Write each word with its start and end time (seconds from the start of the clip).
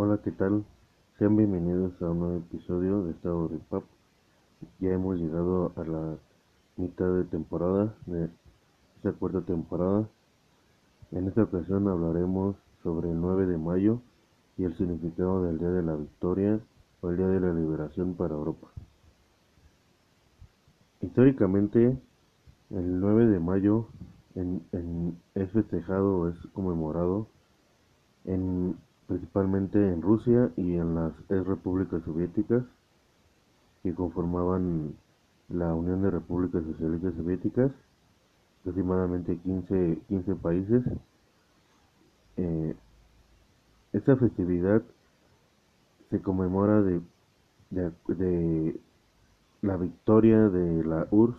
Hola, 0.00 0.20
¿qué 0.22 0.30
tal? 0.30 0.64
Sean 1.18 1.34
bienvenidos 1.34 2.00
a 2.00 2.10
un 2.10 2.20
nuevo 2.20 2.36
episodio 2.36 3.02
de 3.02 3.10
Estado 3.10 3.48
de 3.48 3.58
Pap. 3.58 3.82
Ya 4.78 4.90
hemos 4.90 5.16
llegado 5.18 5.72
a 5.74 5.82
la 5.82 6.16
mitad 6.76 7.12
de 7.16 7.24
temporada, 7.24 7.96
de 8.06 8.30
esta 8.94 9.10
cuarta 9.10 9.40
temporada. 9.40 10.08
En 11.10 11.26
esta 11.26 11.42
ocasión 11.42 11.88
hablaremos 11.88 12.54
sobre 12.84 13.10
el 13.10 13.20
9 13.20 13.46
de 13.46 13.58
mayo 13.58 14.00
y 14.56 14.62
el 14.62 14.76
significado 14.76 15.42
del 15.42 15.58
Día 15.58 15.70
de 15.70 15.82
la 15.82 15.96
Victoria 15.96 16.60
o 17.00 17.10
el 17.10 17.16
Día 17.16 17.26
de 17.26 17.40
la 17.40 17.52
Liberación 17.52 18.14
para 18.14 18.36
Europa. 18.36 18.68
Históricamente, 21.00 21.98
el 22.70 23.00
9 23.00 23.26
de 23.26 23.40
mayo 23.40 23.88
es 25.34 25.50
festejado 25.50 26.18
o 26.18 26.28
es 26.28 26.38
conmemorado 26.52 27.26
en 28.26 28.76
principalmente 29.08 29.78
en 29.78 30.02
Rusia 30.02 30.50
y 30.56 30.76
en 30.76 30.94
las 30.94 31.12
repúblicas 31.28 32.02
soviéticas 32.04 32.62
que 33.82 33.94
conformaban 33.94 34.94
la 35.48 35.74
Unión 35.74 36.02
de 36.02 36.10
Repúblicas 36.10 36.62
Socialistas 36.62 37.14
Soviéticas, 37.14 37.72
aproximadamente 38.60 39.38
15, 39.38 39.98
15 40.08 40.34
países. 40.34 40.84
Eh, 42.36 42.76
esta 43.94 44.14
festividad 44.16 44.82
se 46.10 46.20
conmemora 46.20 46.82
de, 46.82 47.00
de, 47.70 48.78
la 49.62 49.76
victoria 49.76 50.50
de 50.50 50.84
la 50.84 51.08
URSS 51.10 51.38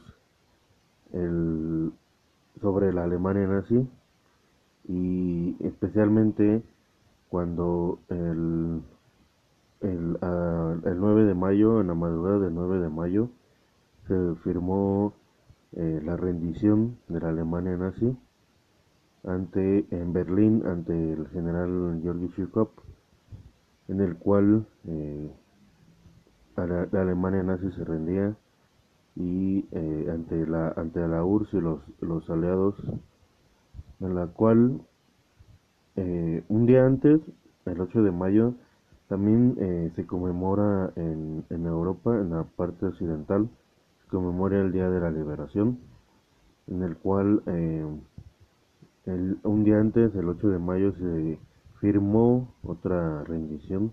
sobre 2.61 2.93
la 2.93 3.03
Alemania 3.03 3.47
nazi 3.47 3.87
y 4.87 5.55
especialmente 5.59 6.63
cuando 7.29 7.99
el, 8.09 8.81
el, 9.81 10.17
el 10.21 10.99
9 10.99 11.23
de 11.25 11.33
mayo, 11.33 11.81
en 11.81 11.87
la 11.87 11.93
madrugada 11.93 12.39
del 12.39 12.53
9 12.53 12.79
de 12.79 12.89
mayo, 12.89 13.29
se 14.07 14.35
firmó 14.43 15.13
eh, 15.73 16.01
la 16.03 16.17
rendición 16.17 16.97
de 17.07 17.19
la 17.19 17.29
Alemania 17.29 17.77
nazi 17.77 18.17
ante 19.23 19.85
en 19.91 20.13
Berlín 20.13 20.63
ante 20.65 21.13
el 21.13 21.27
general 21.27 21.99
Georgi 22.01 22.27
Zhukov 22.29 22.69
en 23.87 24.01
el 24.01 24.17
cual 24.17 24.65
eh, 24.87 25.31
la, 26.55 26.87
Alemania 26.99 27.43
nazi 27.43 27.71
se 27.73 27.83
rendía 27.83 28.35
y 29.15 29.67
eh, 29.71 30.07
ante 30.11 30.47
la 30.47 30.69
ante 30.69 31.07
la 31.07 31.23
URSS 31.23 31.53
y 31.53 31.61
los, 31.61 31.81
los 31.99 32.27
aliados 32.31 32.75
en 33.99 34.15
la 34.15 34.25
cual 34.25 34.81
eh, 36.01 36.43
un 36.47 36.65
día 36.65 36.85
antes, 36.85 37.19
el 37.65 37.81
8 37.81 38.03
de 38.03 38.11
mayo, 38.11 38.53
también 39.09 39.57
eh, 39.59 39.91
se 39.97 40.07
conmemora 40.07 40.93
en, 40.95 41.43
Europa, 41.49 42.15
en 42.15 42.29
la 42.29 42.45
parte 42.45 42.85
occidental, 42.85 43.49
se 44.01 44.07
conmemora 44.07 44.61
el 44.61 44.71
Día 44.71 44.89
de 44.89 45.01
la 45.01 45.11
Liberación, 45.11 45.77
en 46.67 46.83
el 46.83 46.95
cual 46.95 47.43
eh, 47.47 47.85
un 49.43 49.63
día 49.65 49.81
antes, 49.81 50.15
el 50.15 50.29
8 50.29 50.47
de 50.47 50.59
mayo, 50.59 50.93
se 50.93 51.37
firmó 51.81 52.53
otra 52.63 53.25
rendición, 53.25 53.91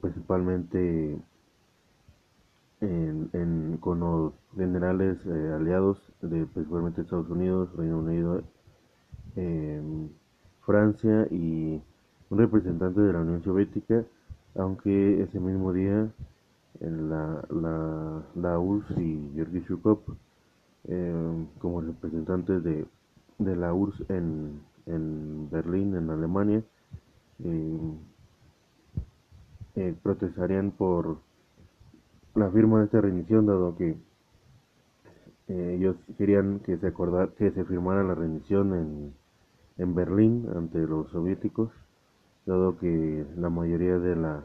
principalmente 0.00 1.18
en, 2.80 3.76
con 3.80 4.00
los 4.00 4.34
generales 4.54 5.18
aliados 5.26 5.98
de 6.22 6.46
principalmente 6.46 7.00
Estados 7.00 7.28
Unidos, 7.28 7.74
Reino 7.76 7.98
Unido, 7.98 8.42
Francia 10.70 11.26
y 11.32 11.82
un 12.30 12.38
representante 12.38 13.00
de 13.00 13.12
la 13.12 13.22
Unión 13.22 13.42
Soviética, 13.42 14.04
aunque 14.54 15.20
ese 15.20 15.40
mismo 15.40 15.72
día 15.72 16.08
la, 16.78 17.44
la, 17.50 18.22
la 18.36 18.58
URSS 18.60 18.96
y 18.98 19.32
Georgi 19.34 19.64
Shukov 19.68 19.98
eh, 20.86 21.46
como 21.58 21.80
representantes 21.80 22.62
de, 22.62 22.86
de 23.38 23.56
la 23.56 23.74
URSS 23.74 24.10
en, 24.10 24.60
en, 24.86 25.50
Berlín, 25.50 25.96
en 25.96 26.08
Alemania, 26.08 26.62
eh, 27.42 27.78
eh, 29.74 29.94
protestarían 30.04 30.70
por 30.70 31.18
la 32.36 32.48
firma 32.48 32.78
de 32.78 32.84
esta 32.84 33.00
rendición, 33.00 33.46
dado 33.46 33.76
que 33.76 33.96
ellos 35.48 35.96
querían 36.16 36.60
que 36.60 36.76
se 36.76 36.86
acordara, 36.86 37.32
que 37.36 37.50
se 37.50 37.64
firmara 37.64 38.04
la 38.04 38.14
rendición 38.14 38.72
en 38.72 39.19
en 39.80 39.94
Berlín 39.94 40.46
ante 40.54 40.78
los 40.78 41.10
soviéticos, 41.10 41.70
dado 42.44 42.78
que 42.78 43.24
la 43.36 43.48
mayoría 43.48 43.98
de 43.98 44.14
la 44.14 44.44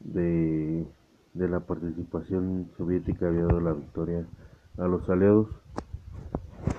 de, 0.00 0.86
la 1.34 1.60
participación 1.60 2.68
soviética 2.76 3.28
había 3.28 3.44
dado 3.44 3.60
la 3.60 3.72
victoria 3.74 4.26
a 4.78 4.86
los 4.88 5.08
aliados. 5.08 5.48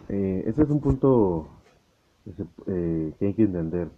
Eh, 0.09 0.43
este 0.47 0.63
es 0.63 0.69
un 0.69 0.81
punto 0.81 1.47
eh, 2.67 3.13
que 3.17 3.25
hay 3.25 3.33
que 3.33 3.43
entender. 3.43 3.89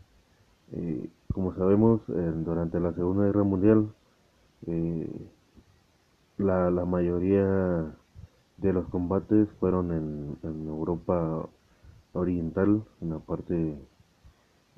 Eh, 0.74 1.10
como 1.34 1.56
sabemos, 1.56 2.02
durante 2.08 2.80
la 2.80 2.94
Segunda 2.94 3.26
Guerra 3.26 3.44
Mundial, 3.44 3.92
la, 6.38 6.70
la, 6.70 6.86
mayoría 6.86 7.96
de 8.58 8.74
los 8.74 8.88
combates 8.90 9.48
fueron 9.60 9.92
en, 9.92 10.38
en 10.44 10.68
Europa 10.68 11.48
oriental, 12.14 12.84
en 13.02 13.10
la 13.10 13.20
parte 13.20 13.78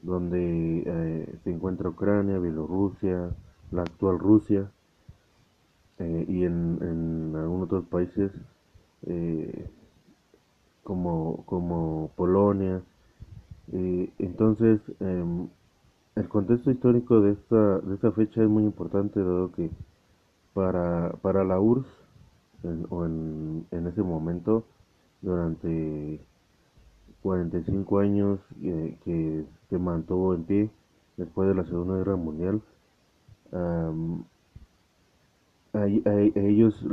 donde 0.02 0.84
eh, 0.86 1.36
se 1.44 1.52
encuentra 1.52 1.90
Ucrania, 1.90 2.40
Bielorrusia, 2.40 3.30
la 3.72 3.84
actual 3.84 4.20
Rusia 4.20 4.72
eh, 6.00 6.26
y 6.28 6.44
en, 6.44 6.80
en, 6.82 7.36
algunos 7.36 7.66
otros 7.66 7.86
países 7.86 8.32
eh, 9.06 9.70
como, 10.84 11.44
como 11.46 12.12
Polonia. 12.16 12.82
entonces, 13.72 14.82
em, 15.00 15.48
el 16.16 16.28
contexto 16.28 16.72
histórico 16.72 17.22
de 17.22 17.34
esta, 17.34 17.80
de 17.80 17.96
esta 17.96 18.12
fecha 18.12 18.42
es 18.44 18.50
muy 18.50 18.64
importante 18.64 19.20
dado 19.20 19.52
que 19.54 19.70
para, 20.54 21.12
para 21.22 21.44
la 21.46 21.60
URSS 21.60 21.88
o 22.90 23.06
en, 23.06 23.66
en 23.72 23.88
ese 23.88 24.04
momento 24.04 24.66
durante 25.22 26.20
45 27.22 28.00
años 28.00 28.40
eh, 28.62 28.98
que 29.06 29.46
se 29.70 29.78
mantuvo 29.78 30.34
en 30.34 30.44
pie 30.44 30.70
después 31.18 31.48
de 31.48 31.56
la 31.56 31.66
Segunda 31.66 31.98
Guerra 31.98 32.16
Mundial. 32.16 32.62
a, 35.74 35.88
ellos 36.36 36.86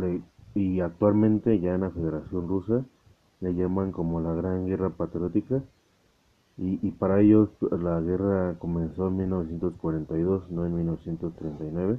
y 0.55 0.81
actualmente 0.81 1.61
ya 1.61 1.75
en 1.75 1.83
la 1.83 1.91
Federación 1.91 2.49
Rusa 2.49 2.85
le 3.41 3.55
llaman 3.55 3.93
como 3.93 4.21
la 4.21 4.35
Gran 4.35 4.67
Guerra 4.67 4.91
Patriótica 4.91 5.63
y, 6.57 6.79
y 6.87 6.91
para 6.91 7.21
ellos 7.21 7.51
la 7.61 8.01
guerra 8.01 8.57
comenzó 8.59 9.09
en 9.09 9.19
1942, 9.19 10.51
no 10.51 10.67
en 10.67 10.75
1939, 10.75 11.99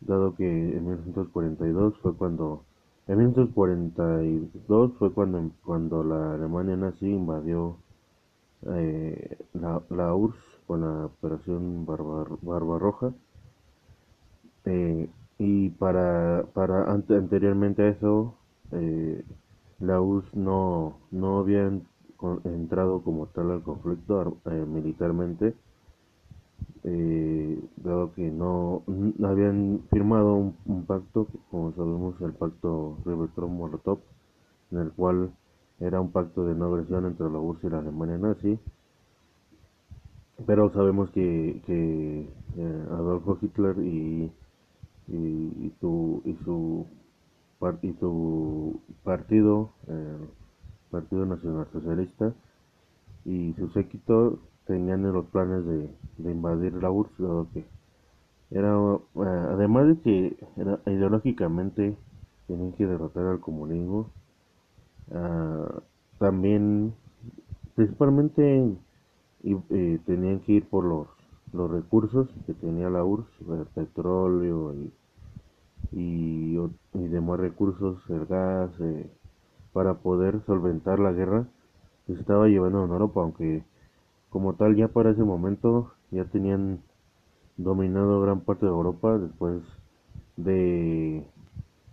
dado 0.00 0.34
que 0.36 0.46
en 0.46 0.84
1942 0.84 1.98
fue 1.98 2.14
cuando 2.14 2.64
en 3.08 3.18
1942 3.18 4.92
fue 4.98 5.12
cuando, 5.12 5.50
cuando 5.64 6.04
la 6.04 6.34
Alemania 6.34 6.76
nazi 6.76 7.06
invadió 7.06 7.76
eh, 8.66 9.38
la, 9.54 9.82
la, 9.90 10.14
URSS 10.14 10.60
con 10.66 10.80
la 10.82 11.06
operación 11.06 11.84
Barbarroja. 11.86 13.12
Eh, 14.64 15.08
y 15.38 15.70
para, 15.70 16.44
para 16.54 16.92
anteriormente 16.92 17.82
a 17.82 17.88
eso, 17.88 18.36
eh, 18.70 19.24
la 19.80 20.00
URSS 20.00 20.34
no, 20.36 20.98
no 21.10 21.38
había 21.38 21.70
entrado 22.44 23.02
como 23.02 23.26
tal 23.26 23.50
al 23.50 23.62
conflicto 23.62 24.38
militarmente 24.68 25.54
eh, 26.84 27.60
dado 27.76 28.12
que 28.12 28.30
no, 28.30 28.82
habían 29.24 29.82
firmado 29.90 30.54
un, 30.66 30.84
pacto, 30.84 31.28
como 31.50 31.72
sabemos 31.72 32.20
el 32.20 32.32
pacto 32.32 32.98
Ribbentrop-Molotov, 33.04 34.00
en 34.72 34.78
el 34.78 34.92
cual 34.92 35.32
era 35.80 36.00
un 36.00 36.10
pacto 36.10 36.44
de 36.46 36.54
no 36.54 36.66
agresión 36.66 37.06
entre 37.06 37.30
la 37.30 37.38
URSS 37.38 37.64
y 37.64 37.70
la 37.70 37.78
Alemania 37.78 38.18
nazi, 38.18 38.58
pero 40.46 40.72
sabemos 40.72 41.10
que, 41.10 41.62
que 41.66 42.28
eh, 42.56 42.84
Adolfo 42.90 43.38
Hitler 43.40 43.78
y, 43.78 44.32
y, 45.08 45.72
su, 45.80 46.22
y, 46.24 46.34
su, 46.44 46.86
y 47.82 47.92
su 47.94 48.80
partido, 49.04 49.70
el 49.86 50.28
Partido 50.90 51.26
Nacional 51.26 51.68
Socialista, 51.72 52.34
y 53.24 53.52
su 53.54 53.68
séquito 53.68 54.40
tenían 54.72 55.02
los 55.12 55.26
planes 55.26 55.66
de, 55.66 55.90
invadir 56.30 56.72
la 56.74 56.90
URSS, 56.90 57.46
que 57.52 57.66
era, 58.50 58.74
eh, 58.74 59.46
además 59.50 59.86
de 59.86 59.96
que 60.00 60.36
era, 60.56 60.80
ideológicamente 60.86 61.94
tenían 62.46 62.72
que 62.72 62.86
derrotar 62.86 63.26
al 63.26 63.40
comunismo, 63.40 64.08
ah, 65.14 65.82
también 66.18 66.94
principalmente 67.74 68.72
y, 69.42 69.54
tenían 70.06 70.40
que 70.40 70.52
ir 70.52 70.64
por 70.66 70.84
los 71.52 71.70
recursos 71.70 72.28
que 72.46 72.54
tenía 72.54 72.88
la 72.88 73.04
URSS, 73.04 73.48
el 73.50 73.66
petróleo 73.74 74.74
y, 74.74 74.90
y, 75.92 76.58
y 76.94 77.08
demás 77.08 77.40
recursos, 77.40 77.98
el 78.08 78.24
gas, 78.24 78.70
eh, 78.80 79.10
para 79.74 79.94
poder 79.94 80.40
solventar 80.46 80.98
la 80.98 81.12
guerra 81.12 81.46
que 82.06 82.14
se 82.14 82.20
estaba 82.20 82.48
llevando 82.48 82.84
en 82.86 82.90
Europa, 82.90 83.20
aunque 83.20 83.64
como 84.32 84.54
tal 84.54 84.74
ya 84.76 84.88
para 84.88 85.10
ese 85.10 85.22
momento 85.22 85.92
ya 86.10 86.24
tenían 86.24 86.80
dominado 87.58 88.20
gran 88.22 88.40
parte 88.40 88.64
de 88.64 88.72
Europa 88.72 89.18
después 89.18 89.62
de 90.36 91.24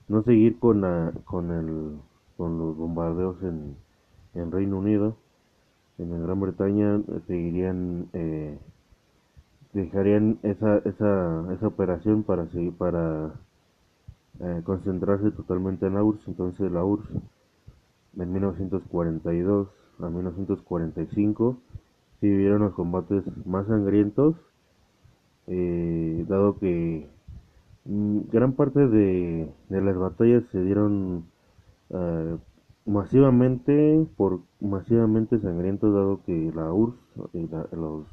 no 0.07 0.23
seguir 0.23 0.57
con 0.57 0.81
la, 0.81 1.11
con 1.25 1.51
el 1.51 1.97
con 2.37 2.57
los 2.57 2.77
bombardeos 2.77 3.43
en, 3.43 3.75
en 4.33 4.51
Reino 4.51 4.79
Unido. 4.79 5.17
En 5.97 6.23
Gran 6.23 6.39
Bretaña 6.39 7.01
seguirían 7.27 8.07
eh, 8.13 8.57
dejarían 9.73 10.39
esa, 10.43 10.77
esa, 10.77 11.53
esa 11.53 11.67
operación 11.67 12.23
para 12.23 12.47
seguir 12.47 12.71
para 12.73 13.33
eh, 14.39 14.61
concentrarse 14.63 15.31
totalmente 15.31 15.87
en 15.87 15.95
la 15.95 16.03
URSS. 16.03 16.29
Entonces 16.29 16.71
la 16.71 16.85
URSS 16.85 17.09
en 18.17 18.31
1942 18.31 19.67
a 19.99 20.09
1945 20.09 21.57
se 22.19 22.27
vivieron 22.27 22.61
los 22.61 22.73
combates 22.73 23.23
más 23.45 23.67
sangrientos 23.67 24.35
eh, 25.47 26.25
dado 26.27 26.59
que 26.59 27.07
mm, 27.85 28.19
gran 28.31 28.53
parte 28.53 28.87
de, 28.87 29.51
de, 29.69 29.81
las 29.81 29.97
batallas 29.97 30.43
se 30.51 30.63
dieron 30.63 31.25
uh, 31.89 32.37
masivamente 32.85 34.05
por 34.15 34.41
masivamente 34.59 35.39
sangrientos 35.39 35.93
dado 35.93 36.21
que 36.25 36.51
la 36.55 36.71
URSS 36.71 36.97
y 37.33 37.47
la, 37.47 37.67
los 37.71 38.05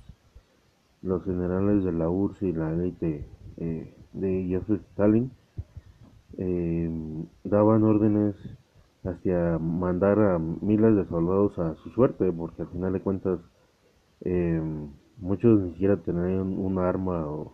los 1.03 1.25
generales 1.25 1.85
de 1.85 1.93
la 1.93 2.09
URSS 2.09 2.43
y 2.43 2.53
la 2.53 2.73
élite 2.73 3.27
eh, 3.59 3.95
de 4.13 4.49
Joseph 4.51 4.83
Stalin 4.93 5.31
eh, 6.39 6.91
daban 7.45 7.85
órdenes 7.85 8.35
hacia 9.05 9.59
mandar 9.59 10.19
a 10.19 10.39
miles 10.39 10.97
de 10.97 11.07
soldados 11.07 11.59
a 11.59 11.75
su 11.77 11.91
suerte 11.91 12.33
porque 12.33 12.63
al 12.63 12.69
final 12.69 12.93
de 12.93 13.01
cuentas 13.01 13.41
eh, 14.23 14.61
muchos 15.19 15.61
ni 15.61 15.71
siquiera 15.73 15.97
tenían 15.97 16.59
un 16.59 16.79
arma 16.79 17.27
o, 17.27 17.53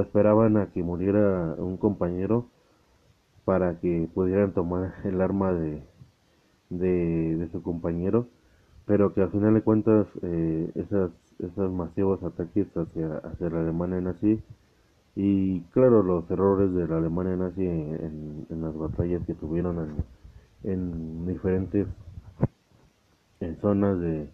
esperaban 0.00 0.56
a 0.56 0.66
que 0.72 0.82
muriera 0.82 1.54
un 1.58 1.76
compañero 1.76 2.46
para 3.44 3.78
que 3.78 4.08
pudieran 4.12 4.52
tomar 4.52 4.94
el 5.04 5.20
arma 5.20 5.52
de, 5.52 5.82
de, 6.70 7.36
de 7.36 7.48
su 7.50 7.62
compañero. 7.62 8.26
Pero 8.86 9.14
que 9.14 9.22
al 9.22 9.30
final 9.30 9.54
de 9.54 9.62
cuentas 9.62 10.06
eh, 10.22 10.70
esas, 10.74 11.10
esos 11.38 11.72
masivos 11.72 12.22
ataques 12.22 12.66
hacia, 12.76 13.18
hacia 13.18 13.50
la 13.50 13.60
Alemania 13.60 14.00
nazi 14.00 14.40
y 15.16 15.60
claro 15.72 16.02
los 16.02 16.30
errores 16.30 16.72
de 16.74 16.86
la 16.86 16.98
Alemania 16.98 17.36
nazi 17.36 17.66
en, 17.66 18.46
en 18.50 18.62
las 18.62 18.76
batallas 18.76 19.22
que 19.26 19.34
tuvieron 19.34 19.78
en, 20.64 20.70
en 20.70 21.26
diferentes 21.26 21.86
en 23.40 23.56
zonas 23.60 23.98
de, 24.00 24.28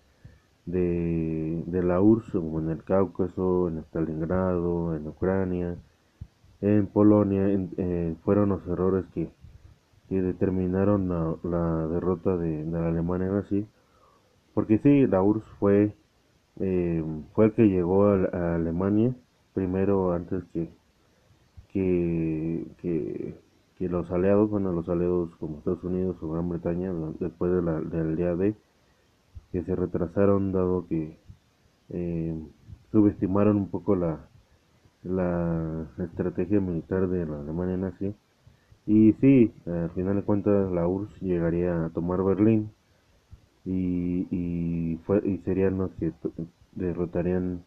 de, 0.66 1.62
de 1.66 1.82
la 1.82 2.00
URSS, 2.00 2.32
como 2.32 2.60
en 2.60 2.70
el 2.70 2.84
Cáucaso, 2.84 3.68
en 3.68 3.78
Stalingrado, 3.78 4.94
en 4.96 5.06
Ucrania, 5.08 5.76
en 6.60 6.86
Polonia, 6.86 7.48
en, 7.50 7.70
eh, 7.76 8.14
fueron 8.24 8.50
los 8.50 8.66
errores 8.68 9.04
que, 9.14 9.30
que 10.08 10.22
determinaron 10.22 11.08
la, 11.08 11.36
la 11.42 11.86
derrota 11.88 12.36
de, 12.36 12.64
de, 12.64 12.70
la 12.70 12.88
Alemania 12.88 13.28
nazi. 13.28 13.66
Porque 14.54 14.78
sí, 14.78 15.06
la 15.06 15.22
URSS 15.22 15.44
fue, 15.58 15.94
eh, 16.60 17.04
fue 17.34 17.46
el 17.46 17.52
que 17.52 17.68
llegó 17.68 18.06
a, 18.06 18.28
a, 18.32 18.54
Alemania 18.56 19.14
primero 19.54 20.12
antes 20.12 20.44
que, 20.52 20.70
que, 21.72 22.66
que, 22.80 23.88
los 23.88 24.08
aliados, 24.12 24.48
bueno, 24.48 24.70
los 24.72 24.88
aliados 24.88 25.34
como 25.40 25.58
Estados 25.58 25.82
Unidos 25.82 26.16
o 26.22 26.30
Gran 26.30 26.48
Bretaña, 26.48 26.92
después 27.18 27.52
de 27.52 27.62
la, 27.62 27.80
del 27.80 28.14
día 28.14 28.36
de 28.36 28.54
que 29.52 29.62
se 29.62 29.76
retrasaron 29.76 30.52
dado 30.52 30.86
que 30.88 31.18
eh, 31.90 32.34
subestimaron 32.90 33.56
un 33.56 33.68
poco 33.68 33.94
la, 33.94 34.26
la 35.04 35.86
estrategia 35.98 36.60
militar 36.60 37.08
de 37.08 37.26
la 37.26 37.40
Alemania 37.40 37.76
nazi. 37.76 38.14
Y 38.86 39.12
sí, 39.20 39.52
al 39.66 39.90
final 39.90 40.16
de 40.16 40.22
cuentas 40.22 40.72
la 40.72 40.88
URSS 40.88 41.20
llegaría 41.20 41.84
a 41.84 41.90
tomar 41.90 42.24
Berlín 42.24 42.72
y, 43.64 44.26
y, 44.30 44.96
fue, 45.06 45.22
y 45.24 45.38
serían 45.44 45.78
los 45.78 45.92
que 45.92 46.12
derrotarían 46.72 47.62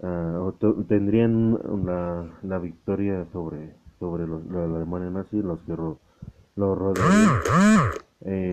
uh, 0.00 0.38
o 0.38 0.52
tendrían 0.86 1.58
la, 1.84 2.30
la 2.42 2.58
victoria 2.58 3.26
sobre 3.32 3.74
sobre 3.98 4.26
los, 4.26 4.44
la, 4.46 4.64
Alemania 4.64 5.10
nazi 5.10 5.40
los 5.42 5.58
que 5.60 5.74
ro, 5.74 5.98
lo 6.56 6.74
rodearían. 6.74 7.40
Eh, 8.22 8.50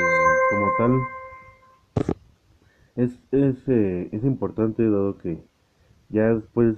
como 0.52 0.68
tal 0.78 1.00
es, 2.96 3.20
es, 3.32 3.68
eh, 3.68 4.10
es 4.12 4.24
importante 4.24 4.84
dado 4.84 5.18
que 5.18 5.44
ya 6.10 6.34
después 6.34 6.78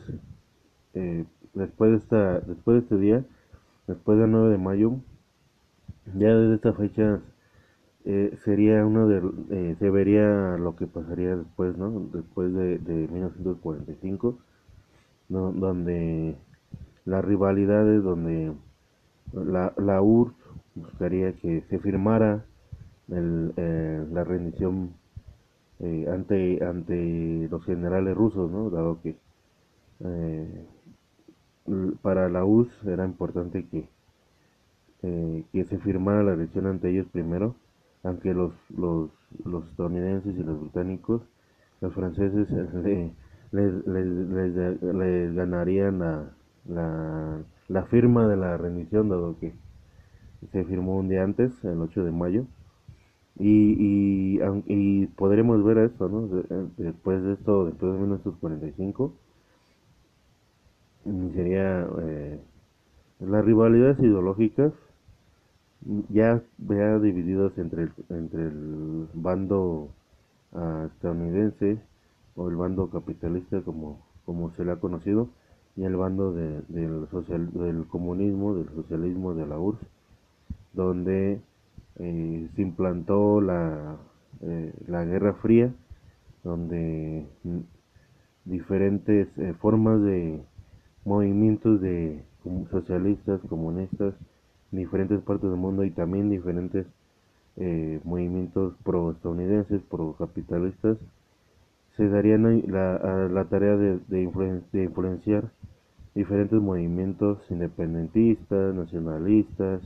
eh, 0.94 1.26
después 1.54 1.92
de 1.92 1.98
esta 1.98 2.40
después 2.40 2.76
de 2.76 2.80
este 2.84 2.98
día 2.98 3.26
después 3.88 4.18
del 4.20 4.32
9 4.32 4.52
de 4.52 4.58
mayo 4.58 5.00
ya 6.18 6.36
desde 6.36 6.56
esta 6.56 6.74
fecha 6.74 7.22
eh, 8.06 8.38
sería 8.44 8.86
uno 8.86 9.08
de 9.08 9.22
eh, 9.50 9.76
se 9.80 9.90
vería 9.90 10.58
lo 10.58 10.76
que 10.76 10.88
pasaría 10.88 11.36
después 11.36 11.78
no 11.78 12.08
después 12.14 12.54
de, 12.54 12.78
de 12.78 13.08
1945 13.08 14.38
¿no? 15.30 15.52
donde 15.52 16.38
las 17.04 17.26
rivalidades 17.26 18.04
donde 18.04 18.54
la, 19.34 19.74
la 19.78 20.02
URSS 20.02 20.36
buscaría 20.76 21.34
que 21.34 21.62
se 21.70 21.80
firmara 21.80 22.46
el, 23.10 23.54
eh, 23.58 24.06
la 24.12 24.24
rendición 24.24 24.94
eh, 25.80 26.07
ante 26.12 26.63
ante 26.66 27.48
los 27.50 27.63
generales 27.66 28.16
rusos. 28.16 28.51
Dado 28.72 29.01
que 29.01 29.16
eh, 30.01 30.66
para 32.01 32.30
la 32.30 32.45
URSS 32.45 32.88
era 32.88 33.06
importante 33.06 33.66
que 33.68 33.88
eh, 35.04 35.44
que 35.51 35.66
se 35.66 35.77
firmara 35.80 36.24
la 36.24 36.33
elección 36.33 36.68
ante 36.68 36.89
ellos 36.89 37.07
primero, 37.12 37.56
aunque 38.04 38.33
los 38.33 38.54
los, 38.77 39.10
los 39.45 39.66
estadounidenses 39.68 40.36
y 40.38 40.44
los 40.44 40.60
británicos, 40.62 41.22
los 41.81 41.94
franceses 41.94 42.50
les, 43.51 43.88
les, 43.88 44.06
les, 44.30 44.81
les 44.83 45.36
ganarían 45.36 46.00
la, 46.00 46.31
la, 46.68 47.39
la 47.67 47.84
firma 47.86 48.27
de 48.27 48.38
la 48.38 48.58
rendición, 48.58 49.10
dado 49.10 49.38
que 49.39 49.53
se 50.51 50.63
firmó 50.65 50.98
un 50.98 51.10
día 51.10 51.24
antes, 51.24 51.51
el 51.63 51.82
8 51.82 52.03
de 52.03 52.12
mayo 52.12 52.46
y, 53.38 54.38
y, 54.38 54.39
y 54.68 55.08
podremos 55.08 55.63
ver 55.63 55.80
esto, 55.80 56.08
¿no? 56.10 56.27
Después 56.77 57.24
de 57.24 57.34
esto, 57.34 57.65
después 57.65 57.94
de 57.94 58.00
1945, 58.00 59.13
sería 61.34 61.88
eh, 62.01 62.39
las 63.20 63.46
rivalidades 63.46 64.00
ideológicas 64.00 64.74
ya, 66.10 66.42
ya 66.58 67.00
divididas 67.00 67.58
entre 67.58 67.84
el, 67.84 67.92
entre 68.10 68.44
el 68.44 69.08
bando 69.13 69.89
uh, 70.54 70.86
estadounidense 70.88 71.80
o 72.36 72.50
el 72.50 72.56
bando 72.56 72.89
capitalista 72.89 73.62
como, 73.62 74.00
como 74.25 74.51
se 74.51 74.65
le 74.65 74.72
ha 74.72 74.77
conocido 74.77 75.30
y 75.75 75.84
el 75.84 75.96
bando 75.96 76.34
de, 76.34 76.62
del, 76.70 77.08
social, 77.10 77.51
del 77.54 77.86
comunismo, 77.88 78.56
del 78.56 78.70
socialismo 78.70 79.34
de 79.34 79.46
la 79.46 79.60
URSS, 79.60 79.86
donde 80.74 81.42
eh, 82.00 82.50
se 82.56 82.62
implantó 82.62 83.42
la, 83.42 83.98
eh, 84.42 84.74
la 84.88 85.06
Guerra 85.06 85.34
Fría, 85.36 85.74
donde 86.44 87.25
diferentes 88.46 89.28
eh, 89.38 89.54
formas 89.60 90.02
de 90.02 90.42
movimientos 91.04 91.82
de 91.82 92.24
socialistas, 92.70 93.42
comunistas, 93.50 94.14
diferentes 94.72 95.22
partes 95.22 95.50
del 95.50 95.60
mundo 95.60 95.84
y 95.84 95.92
también 95.92 96.30
diferentes 96.30 96.86
eh, 97.58 98.00
movimientos 98.04 98.75
pro-estadounidenses, 98.84 99.82
pro-capitalistas, 99.90 100.98
se 101.96 102.10
darían 102.10 102.64
la, 102.68 103.30
la 103.30 103.46
tarea 103.46 103.78
de, 103.78 104.00
de 104.10 104.24
influenciar 104.84 105.50
diferentes 106.14 106.60
movimientos 106.60 107.40
independentistas, 107.50 108.75
nacionalistas, 108.75 109.82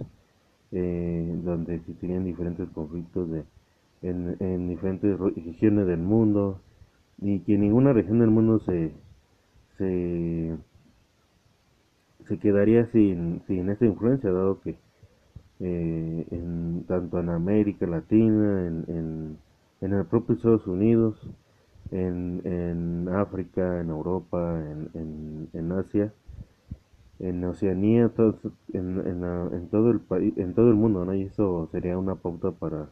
eh, 0.72 1.40
donde 1.44 1.76
existirían 1.76 2.26
diferentes 2.26 2.70
conflictos 2.70 3.30
de, 3.32 3.44
en, 4.02 4.38
en, 4.40 4.70
diferentes 4.70 5.18
regiones 5.20 5.88
del 5.88 6.00
mundo 6.00 6.62
y 7.22 7.40
que 7.40 7.58
ninguna 7.58 7.92
región 7.94 8.20
del 8.20 8.30
mundo 8.30 8.60
se, 8.60 8.92
se, 9.78 10.56
se 12.28 12.38
quedaría 12.40 12.86
sin, 12.92 13.42
sin 13.48 13.70
esta 13.70 13.86
influencia, 13.86 14.32
dado 14.32 14.62
que 14.62 14.78
eh, 15.60 16.28
en, 16.32 16.86
tanto 16.88 17.20
en 17.20 17.30
América 17.30 17.88
Latina, 17.88 18.68
en, 18.68 18.86
en, 18.88 19.38
en 19.82 19.94
el 19.94 20.06
propio 20.06 20.36
Estados 20.36 20.68
Unidos, 20.68 21.16
en, 21.92 22.42
en 22.46 23.10
África, 23.10 23.82
en 23.82 23.90
Europa, 23.90 24.62
en, 24.94 25.50
en 25.52 25.72
Asia, 25.72 26.14
en 27.20 27.44
Oceanía, 27.44 28.12
en, 28.74 29.00
en, 29.08 29.24
en, 29.54 29.68
todo 29.70 29.92
el 29.92 30.00
país, 30.00 30.34
en 30.38 30.54
todo 30.54 30.70
el 30.70 30.76
mundo, 30.76 31.06
¿no? 31.06 31.14
Y 31.14 31.24
eso 31.24 31.68
sería 31.72 31.98
una 31.98 32.16
pauta 32.16 32.52
para 32.52 32.90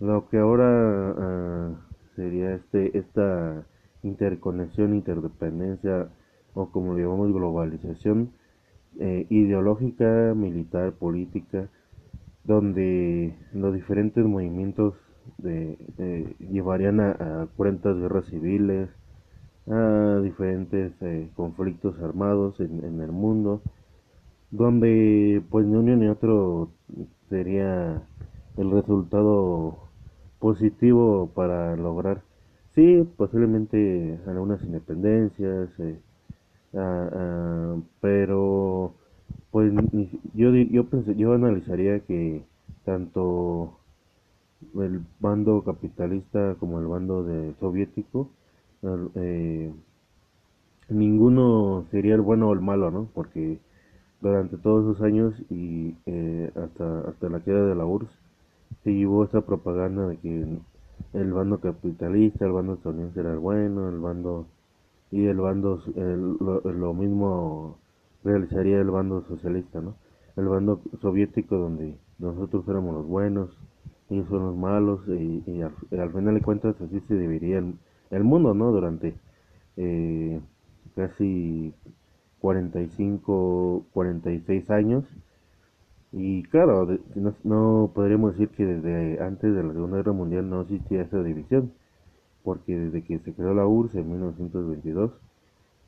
lo 0.00 0.28
que 0.28 0.38
ahora 0.38 1.70
uh, 1.70 1.76
sería 2.16 2.54
este 2.54 2.96
esta 2.98 3.66
interconexión, 4.02 4.94
interdependencia 4.94 6.08
o 6.54 6.70
como 6.70 6.94
lo 6.94 6.98
llamamos 6.98 7.32
globalización 7.32 8.32
eh, 9.00 9.26
ideológica, 9.30 10.34
militar, 10.36 10.92
política, 10.92 11.68
donde 12.44 13.34
los 13.54 13.72
diferentes 13.74 14.24
movimientos 14.24 14.94
de, 15.38 15.78
llevarían 16.38 17.00
a, 17.00 17.48
cuentas 17.56 17.96
guerras 17.96 18.26
civiles, 18.26 18.90
a 19.70 20.20
diferentes 20.22 20.92
eh, 21.02 21.30
conflictos 21.34 21.98
armados 22.00 22.58
en, 22.60 23.00
el 23.00 23.12
mundo, 23.12 23.62
donde 24.50 25.42
pues 25.50 25.66
ni 25.66 25.76
uno 25.76 25.96
ni 25.96 26.08
otro 26.08 26.70
sería 27.28 28.02
el 28.56 28.70
resultado 28.70 29.88
positivo 30.38 31.30
para 31.34 31.76
lograr, 31.76 32.22
sí, 32.74 33.08
posiblemente 33.16 34.18
algunas 34.26 34.62
independencias, 34.64 35.70
uh, 35.78 36.78
uh, 36.78 37.82
pero 38.00 38.94
pues 39.50 39.72
yo 40.34 40.50
yo 40.54 40.84
pensé, 40.88 41.14
yo 41.14 41.34
analizaría 41.34 42.00
que 42.00 42.44
tanto 42.84 43.78
el 44.74 45.02
bando 45.20 45.62
capitalista 45.64 46.56
como 46.58 46.80
el 46.80 46.86
bando 46.86 47.24
de 47.24 47.54
soviético 47.60 48.30
eh, 48.82 49.72
ninguno 50.88 51.86
sería 51.90 52.14
el 52.14 52.20
bueno 52.20 52.48
o 52.48 52.52
el 52.52 52.60
malo 52.60 52.90
no 52.90 53.08
porque 53.14 53.58
durante 54.20 54.56
todos 54.58 54.84
esos 54.84 55.02
años 55.04 55.34
y 55.50 55.94
eh, 56.06 56.50
hasta 56.56 57.00
hasta 57.08 57.28
la 57.28 57.40
queda 57.40 57.64
de 57.66 57.74
la 57.74 57.86
URSS 57.86 58.10
se 58.82 58.92
llevó 58.92 59.24
esa 59.24 59.42
propaganda 59.42 60.08
de 60.08 60.16
que 60.16 60.46
el 61.14 61.32
bando 61.32 61.60
capitalista 61.60 62.44
el 62.44 62.52
bando 62.52 62.74
estadounidense 62.74 63.20
era 63.20 63.32
el 63.32 63.38
bueno 63.38 63.88
el 63.88 64.00
bando 64.00 64.46
y 65.12 65.26
el 65.26 65.38
bando 65.38 65.80
lo, 65.94 66.94
mismo 66.94 67.78
realizaría 68.24 68.80
el 68.80 68.90
bando 68.90 69.22
socialista 69.28 69.80
no 69.80 69.94
el 70.36 70.48
bando 70.48 70.80
soviético 71.00 71.56
donde 71.56 71.96
nosotros 72.18 72.66
éramos 72.66 72.94
los 72.94 73.06
buenos 73.06 73.50
ellos 74.10 74.26
son 74.28 74.46
los 74.46 74.56
malos 74.56 75.00
y, 75.08 75.62
al, 75.62 75.72
al, 75.98 76.12
final 76.12 76.34
de 76.34 76.40
cuentas 76.40 76.80
así 76.80 77.00
se 77.06 77.14
dividiría 77.14 77.58
el, 77.58 77.74
el 78.12 78.24
mundo 78.24 78.54
no 78.54 78.70
durante 78.70 79.14
eh, 79.76 80.40
casi 80.94 81.74
45 82.40 83.86
46 83.92 84.70
años. 84.70 85.04
Y 86.12 86.42
claro 86.44 86.86
no, 87.14 87.34
no 87.42 87.90
podríamos 87.94 88.32
decir 88.32 88.50
que 88.50 88.66
desde 88.66 89.22
antes 89.22 89.54
de 89.54 89.62
la 89.64 89.72
segunda 89.72 89.96
guerra 89.96 90.12
mundial 90.12 90.48
no 90.48 90.60
existía 90.60 91.02
esa 91.02 91.22
división 91.22 91.72
porque 92.44 92.78
desde 92.78 93.02
que 93.02 93.18
se 93.20 93.32
creó 93.32 93.54
la 93.54 93.66
URSS 93.66 93.94
en 93.96 94.10
1922 94.10 95.12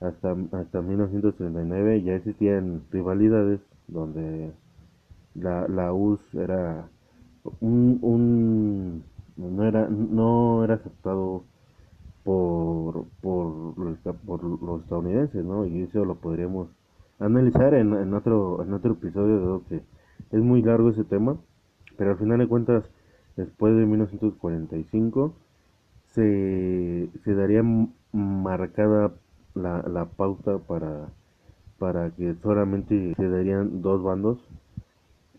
hasta, 0.01 0.37
hasta 0.53 0.81
1939 0.81 2.03
ya 2.03 2.15
existían 2.15 2.83
rivalidades 2.91 3.61
donde 3.89 4.53
la, 5.35 5.69
la 5.69 5.93
URSS 5.93 6.35
era 6.37 6.89
un, 7.61 7.99
un 8.01 9.05
no 9.37 9.65
era 9.65 9.89
no 9.89 10.65
era 10.65 10.75
aceptado 10.75 11.45
por, 12.25 13.05
por, 13.21 13.75
por 14.27 14.45
los 14.45 14.83
estadounidenses 14.83 15.45
no 15.45 15.67
y 15.67 15.83
eso 15.83 16.05
lo 16.05 16.17
podríamos 16.17 16.69
analizar 17.19 17.75
en, 17.75 17.95
en 17.95 18.15
otro 18.15 18.63
en 18.63 18.73
otro 18.73 18.93
episodio 18.93 19.59
de 19.59 19.65
que 19.69 19.83
es 20.37 20.43
muy 20.43 20.63
largo 20.63 20.91
ese 20.91 21.05
tema 21.05 21.37
pero 21.97 22.13
al 22.13 22.19
final 22.19 22.39
de 22.39 22.49
cuentas 22.49 22.85
después 23.37 23.75
de 23.77 23.87
1945 23.87 25.35
se, 26.15 27.09
se 27.25 27.35
daría 27.35 27.63
marcada 28.13 29.13
la, 29.55 29.83
la 29.83 30.05
pauta 30.07 30.59
para, 30.59 31.09
para 31.79 32.11
que 32.11 32.35
solamente 32.43 33.15
se 33.17 33.29
darían 33.29 33.83
dos 33.83 34.03
bandos, 34.03 34.39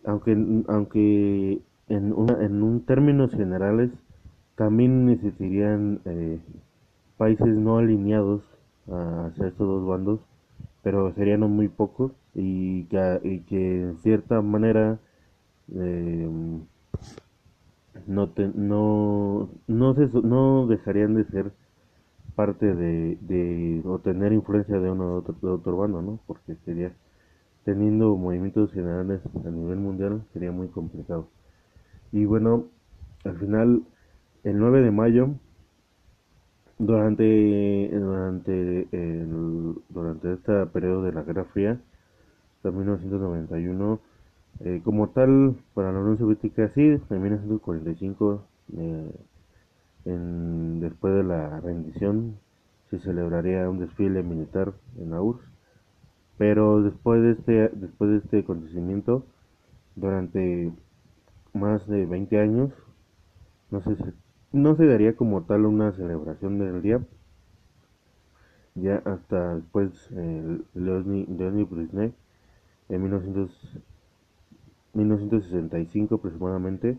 aunque, 0.05 0.31
aunque 0.67 1.61
en, 1.87 2.13
una, 2.13 2.43
en 2.43 2.61
un 2.61 2.81
términos 2.81 3.31
generales 3.31 3.91
también 4.55 5.05
necesitarían 5.05 5.99
eh, 6.05 6.39
países 7.17 7.47
no 7.57 7.77
alineados 7.77 8.43
hacia 8.87 9.47
estos 9.47 9.67
dos 9.67 9.87
bandos, 9.87 10.19
pero 10.83 11.13
serían 11.13 11.41
muy 11.41 11.67
pocos 11.67 12.11
y 12.33 12.85
que, 12.85 13.19
y 13.23 13.39
que 13.41 13.81
en 13.83 13.97
cierta 13.99 14.41
manera 14.41 14.99
eh, 15.73 16.29
no, 18.07 18.29
te, 18.29 18.51
no, 18.53 19.49
no, 19.67 19.95
se, 19.95 20.09
no 20.21 20.67
dejarían 20.67 21.15
de 21.15 21.25
ser 21.25 21.51
parte 22.35 22.73
de, 22.75 23.17
de 23.21 23.81
o 23.85 23.99
tener 23.99 24.33
influencia 24.33 24.79
de 24.79 24.91
uno 24.91 25.09
de 25.09 25.15
otro, 25.17 25.35
de 25.41 25.49
otro 25.49 25.77
bando, 25.77 26.01
¿no? 26.01 26.19
Porque 26.27 26.55
sería 26.65 26.93
teniendo 27.65 28.15
movimientos 28.15 28.71
generales 28.71 29.21
a 29.45 29.49
nivel 29.49 29.77
mundial 29.77 30.23
sería 30.33 30.51
muy 30.51 30.67
complicado. 30.67 31.27
Y 32.11 32.25
bueno, 32.25 32.67
al 33.23 33.37
final, 33.39 33.83
el 34.43 34.59
9 34.59 34.81
de 34.81 34.91
mayo, 34.91 35.29
durante 36.77 37.89
durante 37.91 38.87
el, 38.91 39.75
durante 39.89 40.33
este 40.33 40.65
periodo 40.67 41.03
de 41.03 41.13
la 41.13 41.23
Guerra 41.23 41.45
Fría, 41.45 41.79
hasta 42.57 42.71
1991, 42.71 43.99
eh, 44.61 44.81
como 44.83 45.09
tal, 45.09 45.55
para 45.73 45.91
la 45.91 45.99
Unión 45.99 46.17
Soviética 46.17 46.69
sí, 46.75 46.81
en 46.81 47.21
1945, 47.21 48.47
eh, 48.77 49.11
en, 50.05 50.79
después 50.79 51.13
de 51.15 51.23
la 51.23 51.59
rendición, 51.61 52.37
se 52.89 52.99
celebraría 52.99 53.69
un 53.69 53.79
desfile 53.79 54.23
militar 54.23 54.73
en 54.97 55.11
la 55.11 55.21
URSS. 55.21 55.43
Pero 56.37 56.81
después 56.81 57.21
de 57.21 57.31
este, 57.31 57.69
después 57.77 58.11
de 58.11 58.17
este 58.17 58.39
acontecimiento, 58.39 59.25
durante 59.95 60.71
más 61.53 61.87
de 61.87 62.05
20 62.05 62.39
años, 62.39 62.71
no 63.71 63.81
se, 63.81 63.95
no 64.55 64.75
se 64.75 64.87
daría 64.87 65.15
como 65.15 65.43
tal 65.43 65.65
una 65.65 65.91
celebración 65.91 66.57
del 66.59 66.81
día. 66.81 67.01
Ya 68.75 69.01
hasta 69.05 69.55
después, 69.55 69.91
eh, 70.11 70.59
Leosny 70.73 71.25
Brezhnev, 71.63 72.13
en 72.89 73.03
1900 73.03 73.79
1965 74.93 76.15
aproximadamente, 76.15 76.97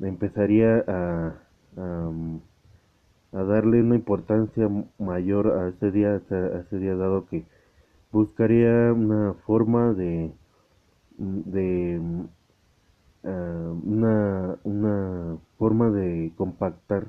empezaría 0.00 0.82
a, 0.86 1.34
a, 1.76 2.10
a, 3.32 3.42
darle 3.42 3.82
una 3.82 3.96
importancia 3.96 4.68
mayor 4.98 5.58
a 5.58 5.68
este 5.68 5.90
día, 5.90 6.12
a 6.12 6.58
este 6.60 6.78
día 6.78 6.94
dado 6.96 7.26
que 7.26 7.44
buscaría 8.10 8.92
una 8.94 9.34
forma 9.44 9.92
de, 9.92 10.32
de 11.18 12.00
una, 13.22 14.56
una 14.64 15.36
forma 15.58 15.90
de 15.90 16.32
compactar 16.36 17.08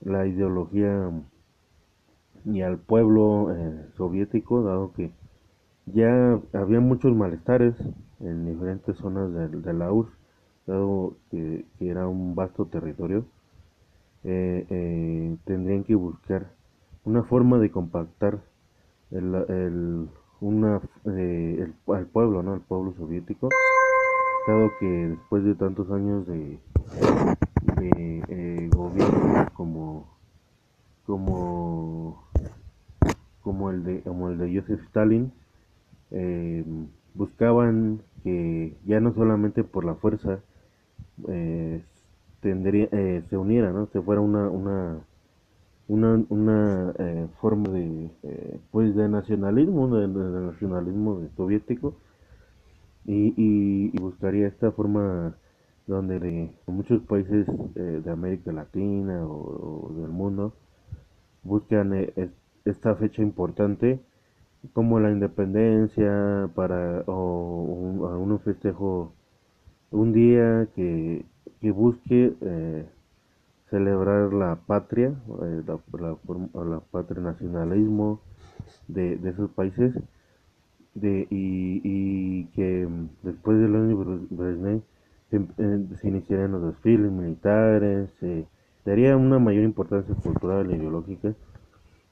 la 0.00 0.26
ideología 0.26 1.10
y 2.44 2.62
al 2.62 2.78
pueblo 2.78 3.54
eh, 3.54 3.86
soviético, 3.96 4.62
dado 4.62 4.92
que 4.92 5.12
ya 5.86 6.40
había 6.52 6.80
muchos 6.80 7.14
malestares 7.14 7.74
en 8.20 8.46
diferentes 8.46 8.96
zonas 8.96 9.32
de, 9.32 9.48
de 9.48 9.72
la 9.72 9.92
URSS, 9.92 10.12
dado 10.66 11.16
que, 11.30 11.64
que, 11.78 11.88
era 11.88 12.08
un 12.08 12.34
vasto 12.34 12.66
territorio, 12.66 13.24
eh, 14.24 14.66
eh, 14.70 15.36
tendrían 15.44 15.84
que 15.84 15.94
buscar 15.94 16.52
una 17.04 17.24
forma 17.24 17.58
de 17.58 17.70
compactar 17.70 18.40
el, 19.10 19.34
el, 19.48 20.08
una, 20.40 20.80
eh, 21.06 21.58
el, 21.60 21.94
al 21.94 22.06
pueblo, 22.06 22.42
¿no? 22.42 22.54
El 22.54 22.60
pueblo 22.60 22.94
soviético, 22.96 23.48
que 24.80 24.86
después 25.08 25.44
de 25.44 25.54
tantos 25.54 25.90
años 25.90 26.26
de, 26.26 26.58
de 27.76 28.24
eh, 28.28 28.70
gobierno 28.74 29.48
como 29.54 30.06
como 31.06 32.24
como 33.42 33.70
el 33.70 33.84
de 33.84 34.00
como 34.02 34.30
el 34.30 34.38
de 34.38 34.60
Joseph 34.60 34.80
Stalin 34.88 35.32
eh, 36.10 36.64
buscaban 37.14 38.02
que 38.24 38.76
ya 38.84 39.00
no 39.00 39.14
solamente 39.14 39.64
por 39.64 39.84
la 39.84 39.94
fuerza 39.94 40.40
eh, 41.28 41.82
tendría, 42.40 42.88
eh, 42.92 43.22
se 43.30 43.36
uniera, 43.36 43.72
¿no? 43.72 43.86
Se 43.92 44.00
fuera 44.02 44.20
una, 44.20 44.48
una, 44.48 44.98
una, 45.88 46.24
una 46.28 46.94
eh, 46.98 47.28
forma 47.40 47.70
de, 47.70 48.10
eh, 48.24 48.60
pues 48.70 48.94
de 48.94 49.08
nacionalismo, 49.08 49.96
de, 49.96 50.08
de 50.08 50.40
nacionalismo 50.46 51.22
soviético, 51.36 51.94
y, 53.04 53.34
y, 53.36 53.90
y, 53.92 53.98
buscaría 53.98 54.46
esta 54.46 54.70
forma 54.70 55.34
donde 55.86 56.20
de 56.20 56.50
muchos 56.66 57.02
países 57.02 57.46
eh, 57.74 58.00
de 58.04 58.10
América 58.10 58.52
Latina 58.52 59.26
o, 59.26 59.92
del 59.96 60.10
mundo 60.10 60.54
buscan 61.42 61.92
eh, 61.94 62.30
esta 62.64 62.94
fecha 62.94 63.22
importante 63.22 64.00
como 64.72 65.00
la 65.00 65.10
independencia 65.10 66.48
para 66.54 67.02
o 67.06 67.62
un, 67.64 68.00
un 68.00 68.38
festejo 68.40 69.12
un 69.90 70.12
día 70.12 70.68
que, 70.76 71.24
que 71.60 71.70
busque 71.72 72.34
eh, 72.40 72.86
celebrar 73.70 74.32
la 74.32 74.56
patria 74.66 75.12
la, 75.66 75.78
la, 76.64 76.80
patria 76.92 77.22
nacionalismo 77.22 78.20
de 78.86 79.18
esos 79.28 79.50
países 79.50 79.92
de, 80.94 81.26
y, 81.30 81.80
y 81.84 82.44
que 82.54 82.88
después 83.22 83.58
del 83.58 83.74
año 83.74 83.96
Brezhnev 84.30 84.82
se, 85.30 85.36
eh, 85.36 85.86
se 86.00 86.08
iniciarían 86.08 86.52
los 86.52 86.66
desfiles 86.66 87.10
militares 87.10 88.10
se 88.20 88.46
daría 88.84 89.16
una 89.16 89.38
mayor 89.38 89.64
importancia 89.64 90.14
cultural 90.14 90.70
e 90.70 90.76
ideológica 90.76 91.34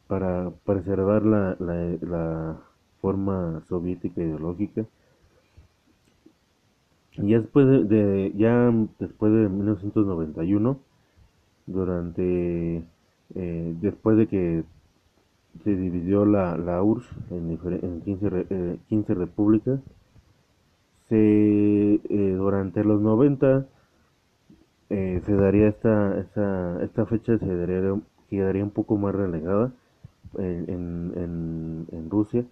para 0.07 0.51
preservar 0.65 1.25
la, 1.25 1.57
la, 1.61 1.97
la 2.01 2.57
forma 3.01 3.63
soviética 3.69 4.23
ideológica. 4.23 4.85
Y 7.13 7.33
después 7.35 7.67
de, 7.67 7.85
de, 7.85 8.33
ya 8.37 8.73
después 8.99 9.33
de 9.33 9.49
1991 9.49 10.79
durante 11.67 12.83
eh, 13.35 13.75
después 13.81 14.17
de 14.17 14.27
que 14.27 14.65
se 15.65 15.77
dividió 15.77 16.25
la, 16.25 16.57
la 16.57 16.83
URSS 16.83 17.09
en, 17.31 17.59
en 17.83 18.01
15, 18.03 18.47
eh, 18.51 18.79
15, 18.89 19.15
repúblicas 19.15 19.81
se 21.09 21.95
eh, 21.95 22.35
durante 22.37 22.85
los 22.85 23.01
90 23.01 23.67
eh, 24.91 25.21
se 25.25 25.35
daría 25.35 25.69
esta, 25.69 26.19
esta 26.21 26.83
esta 26.83 27.07
fecha 27.07 27.39
se 27.39 27.57
daría 27.57 28.01
quedaría 28.29 28.65
un 28.65 28.71
poco 28.71 28.97
más 28.97 29.15
relegada 29.15 29.73
en, 30.39 31.13
en, 31.17 31.87
en, 31.91 32.11
Rusia. 32.11 32.45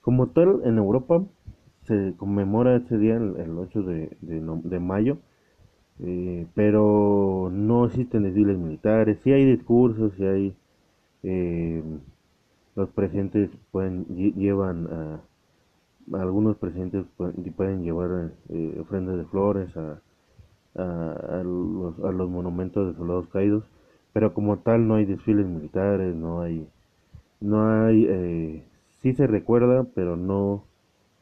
Como 0.00 0.28
tal, 0.28 0.62
en 0.64 0.78
Europa 0.78 1.22
se 1.84 2.14
conmemora 2.16 2.76
ese 2.76 2.98
día, 2.98 3.16
el, 3.16 3.36
el 3.36 3.56
8 3.58 3.82
de, 3.82 4.16
de, 4.20 4.60
de 4.64 4.80
mayo, 4.80 5.18
eh, 6.00 6.46
pero 6.54 7.50
no 7.52 7.86
existen 7.86 8.24
desfiles 8.24 8.58
militares, 8.58 9.18
sí 9.22 9.32
hay 9.32 9.44
discursos, 9.44 10.12
sí 10.16 10.24
hay... 10.24 10.54
Eh, 11.22 11.82
los 12.76 12.88
presidentes 12.90 13.50
pueden 13.72 14.06
llevan 14.06 14.86
a, 14.86 15.20
algunos 16.22 16.56
presidentes 16.56 17.04
pueden, 17.16 17.82
llevar 17.82 18.32
eh, 18.50 18.78
ofrendas 18.80 19.16
de 19.16 19.24
flores 19.24 19.76
a, 19.76 20.00
a, 20.76 21.12
a, 21.40 21.42
los, 21.42 21.98
a 22.04 22.12
los 22.12 22.30
monumentos 22.30 22.88
de 22.88 22.98
soldados 22.98 23.26
caídos 23.28 23.64
pero 24.12 24.32
como 24.32 24.58
tal 24.58 24.86
no 24.86 24.94
hay 24.94 25.04
desfiles 25.04 25.46
militares 25.46 26.14
no 26.14 26.42
hay 26.42 26.68
no 27.40 27.68
hay, 27.68 28.06
eh, 28.08 28.64
sí 29.00 29.14
se 29.14 29.26
recuerda, 29.26 29.86
pero 29.94 30.16
no, 30.16 30.64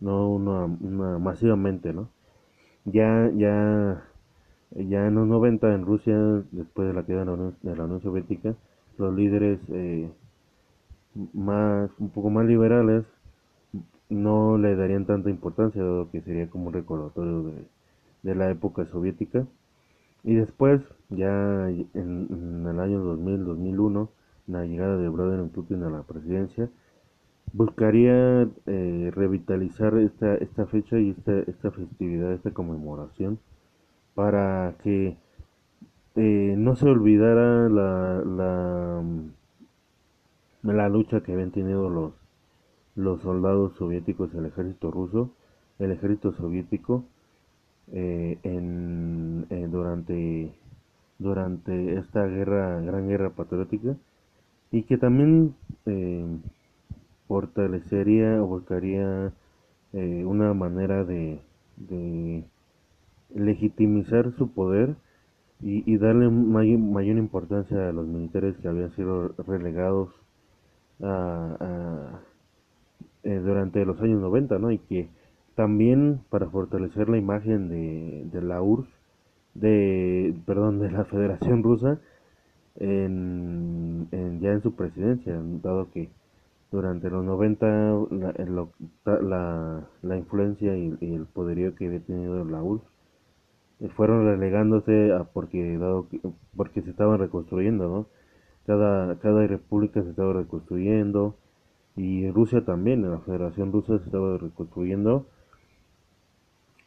no 0.00 0.28
una, 0.30 0.64
una, 0.64 1.18
masivamente, 1.18 1.92
¿no? 1.92 2.08
Ya, 2.84 3.30
ya, 3.34 4.04
ya 4.72 5.06
en 5.06 5.14
los 5.14 5.26
90 5.26 5.74
en 5.74 5.86
Rusia, 5.86 6.16
después 6.52 6.88
de 6.88 6.94
la 6.94 7.04
queda 7.04 7.20
de 7.20 7.24
la 7.26 7.32
Unión, 7.32 7.56
de 7.62 7.76
la 7.76 7.84
Unión 7.84 8.00
Soviética, 8.02 8.54
los 8.98 9.14
líderes 9.14 9.60
eh, 9.70 10.10
más, 11.32 11.90
un 11.98 12.10
poco 12.10 12.30
más 12.30 12.46
liberales 12.46 13.04
no 14.08 14.58
le 14.58 14.76
darían 14.76 15.06
tanta 15.06 15.30
importancia, 15.30 15.82
dado 15.82 16.10
que 16.10 16.20
sería 16.20 16.48
como 16.48 16.68
un 16.68 16.74
recordatorio 16.74 17.42
de, 17.44 17.64
de 18.22 18.34
la 18.34 18.50
época 18.50 18.84
soviética. 18.86 19.46
Y 20.24 20.34
después, 20.34 20.80
ya 21.10 21.68
en, 21.68 22.66
el 22.66 22.80
año 22.80 23.04
2000-2001, 23.16 24.08
la 24.46 24.64
llegada 24.64 24.96
de 24.96 25.08
Vladimir 25.08 25.50
Putin 25.50 25.84
a 25.84 25.90
la 25.90 26.02
presidencia, 26.02 26.70
buscaría 27.52 28.48
eh, 28.66 29.12
revitalizar 29.14 29.96
esta, 29.98 30.34
esta 30.36 30.66
fecha 30.66 30.98
y 30.98 31.10
esta, 31.10 31.38
esta 31.40 31.70
festividad, 31.70 32.32
esta 32.32 32.52
conmemoración, 32.52 33.38
para 34.14 34.74
que 34.82 35.16
eh, 36.16 36.54
no 36.56 36.74
se 36.76 36.88
olvidara 36.88 37.68
la, 37.68 38.22
la, 38.24 39.04
la, 40.72 40.88
lucha 40.88 41.20
que 41.22 41.32
habían 41.32 41.50
tenido 41.50 41.90
los, 41.90 42.12
los 42.96 43.20
soldados 43.22 43.74
soviéticos, 43.76 44.34
el 44.34 44.46
ejército 44.46 44.90
ruso, 44.90 45.30
el 45.78 45.92
ejército 45.92 46.32
soviético, 46.32 47.04
eh, 47.92 48.38
en, 48.42 49.46
eh, 49.50 49.68
durante, 49.70 50.54
durante 51.18 51.98
esta 51.98 52.26
guerra, 52.26 52.80
gran 52.80 53.08
guerra 53.08 53.30
patriótica, 53.30 53.96
y 54.70 54.84
que 54.84 54.96
también 54.96 55.54
eh, 55.86 56.26
fortalecería 57.28 58.42
o 58.42 58.46
buscaría 58.46 59.32
eh, 59.92 60.24
una 60.24 60.54
manera 60.54 61.04
de, 61.04 61.40
legitimizar 63.34 64.32
su 64.38 64.52
poder 64.52 64.94
y, 65.60 65.82
y 65.92 65.98
darle 65.98 66.28
may, 66.30 66.76
mayor 66.76 67.18
importancia 67.18 67.88
a 67.88 67.92
los 67.92 68.06
militares 68.06 68.56
que 68.58 68.68
habían 68.68 68.94
sido 68.94 69.28
relegados 69.46 70.10
a, 71.04 72.20
eh, 73.22 73.40
durante 73.44 73.84
los 73.84 74.00
años 74.00 74.20
90, 74.20 74.58
¿no? 74.58 74.70
Y 74.70 74.78
que 74.78 75.08
también 75.54 76.20
para 76.30 76.48
fortalecer 76.50 77.08
la 77.08 77.18
imagen 77.18 77.68
de, 77.68 78.26
de 78.32 78.42
la 78.42 78.60
URSS, 78.62 78.88
de, 79.54 80.34
perdón, 80.46 80.80
de 80.80 80.90
la 80.90 81.04
Federación 81.04 81.62
Rusa, 81.62 81.98
en, 82.76 84.08
en, 84.10 84.40
ya 84.40 84.52
en 84.52 84.62
su 84.62 84.74
presidencia, 84.74 85.40
dado 85.62 85.90
que 85.92 86.10
durante 86.70 87.08
los 87.08 87.24
90 87.24 87.66
la, 88.10 88.66
la, 89.20 89.88
la 90.02 90.16
influencia 90.16 90.76
y, 90.76 90.96
y, 91.00 91.14
el 91.14 91.26
poderío 91.26 91.74
que 91.76 91.86
había 91.86 92.00
tenido 92.00 92.44
la 92.44 92.62
URSS 92.62 92.84
eh, 93.80 93.88
fueron 93.96 94.26
relegándose 94.26 95.12
a 95.12 95.24
porque 95.24 95.78
dado 95.78 96.08
que, 96.08 96.20
porque 96.56 96.82
se 96.82 96.90
estaban 96.90 97.18
reconstruyendo, 97.18 97.88
¿no? 97.88 98.06
Cada, 98.66 99.18
cada 99.18 99.46
república 99.46 100.02
se 100.02 100.10
estaba 100.10 100.32
reconstruyendo 100.32 101.36
y 101.96 102.30
Rusia 102.30 102.64
también, 102.64 103.08
la 103.08 103.18
Federación 103.20 103.72
Rusa 103.72 103.98
se 103.98 104.04
estaba 104.06 104.36
reconstruyendo 104.38 105.26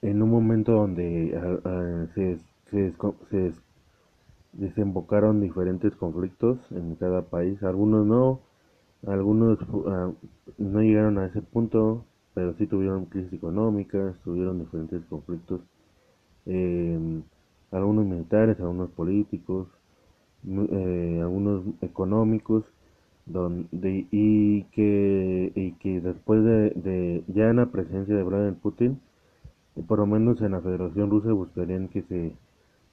en 0.02 0.22
un 0.22 0.30
momento 0.30 0.74
donde 0.74 2.10
se, 2.14 2.38
se, 2.70 2.94
se, 3.30 3.54
desembocaron 4.54 5.42
diferentes 5.42 5.96
conflictos 5.96 6.60
en 6.72 6.96
cada 6.96 7.24
país. 7.24 7.62
Algunos 7.64 8.06
no, 8.06 8.42
algunos 9.06 9.60
uh, 9.72 10.14
no 10.58 10.82
llegaron 10.82 11.18
a 11.20 11.28
ese 11.28 11.42
punto, 11.42 12.06
pero 12.34 12.54
sí 12.56 12.68
tuvieron 12.68 13.06
crisis 13.06 13.34
económicas, 13.34 14.18
tuvieron 14.24 14.60
diferentes 14.60 15.04
conflictos, 15.06 15.62
eh, 16.46 17.22
algunos 17.72 18.06
militares, 18.06 18.60
algunos 18.60 18.90
políticos, 18.92 19.68
eh, 20.46 21.20
algunos 21.22 21.64
económicos, 21.82 22.64
donde 23.26 24.08
y 24.12 24.64
que 24.72 25.52
y 25.56 25.72
que 25.74 26.02
después 26.02 26.44
de, 26.44 26.72
de 26.72 27.24
ya 27.28 27.50
en 27.50 27.58
la 27.58 27.68
presencia 27.68 28.16
de 28.16 28.24
Vladimir 28.24 28.56
Putin, 28.62 29.00
por 29.88 30.00
lo 30.00 30.08
menos 30.08 30.42
en 30.42 30.54
la 30.54 30.62
Federación 30.62 31.10
Rusa 31.10 31.32
buscarían 31.34 31.90
que 31.90 32.02
se 32.04 32.34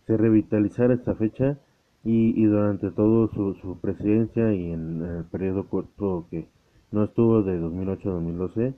se 0.06 0.16
revitalizara 0.16 0.94
esta 0.94 1.14
fecha 1.14 1.58
y, 2.04 2.40
y 2.40 2.44
durante 2.44 2.90
todo 2.90 3.28
su, 3.28 3.54
su, 3.54 3.78
presidencia 3.78 4.52
y 4.54 4.72
en 4.72 5.02
el 5.02 5.24
periodo 5.24 5.64
corto 5.68 6.26
que 6.30 6.46
no 6.92 7.04
estuvo 7.04 7.42
de 7.42 7.58
2008 7.58 8.10
a 8.10 8.12
2012 8.14 8.74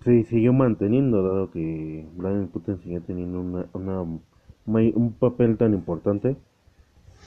se 0.00 0.24
siguió 0.24 0.52
manteniendo 0.52 1.22
dado 1.22 1.50
que 1.50 2.06
Vladimir 2.16 2.48
Putin 2.48 2.78
seguía 2.78 3.00
teniendo 3.00 3.40
una, 3.40 3.66
una, 3.72 4.00
un 4.66 5.12
papel 5.18 5.56
tan 5.56 5.74
importante 5.74 6.36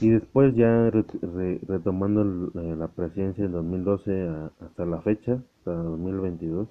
y 0.00 0.08
después 0.10 0.54
ya 0.54 0.90
re, 0.90 1.04
re, 1.22 1.60
retomando 1.68 2.24
la 2.54 2.88
presidencia 2.88 3.44
en 3.44 3.52
2012 3.52 4.28
a, 4.28 4.50
hasta 4.60 4.86
la 4.86 5.00
fecha 5.02 5.42
hasta 5.58 5.72
2022 5.72 6.68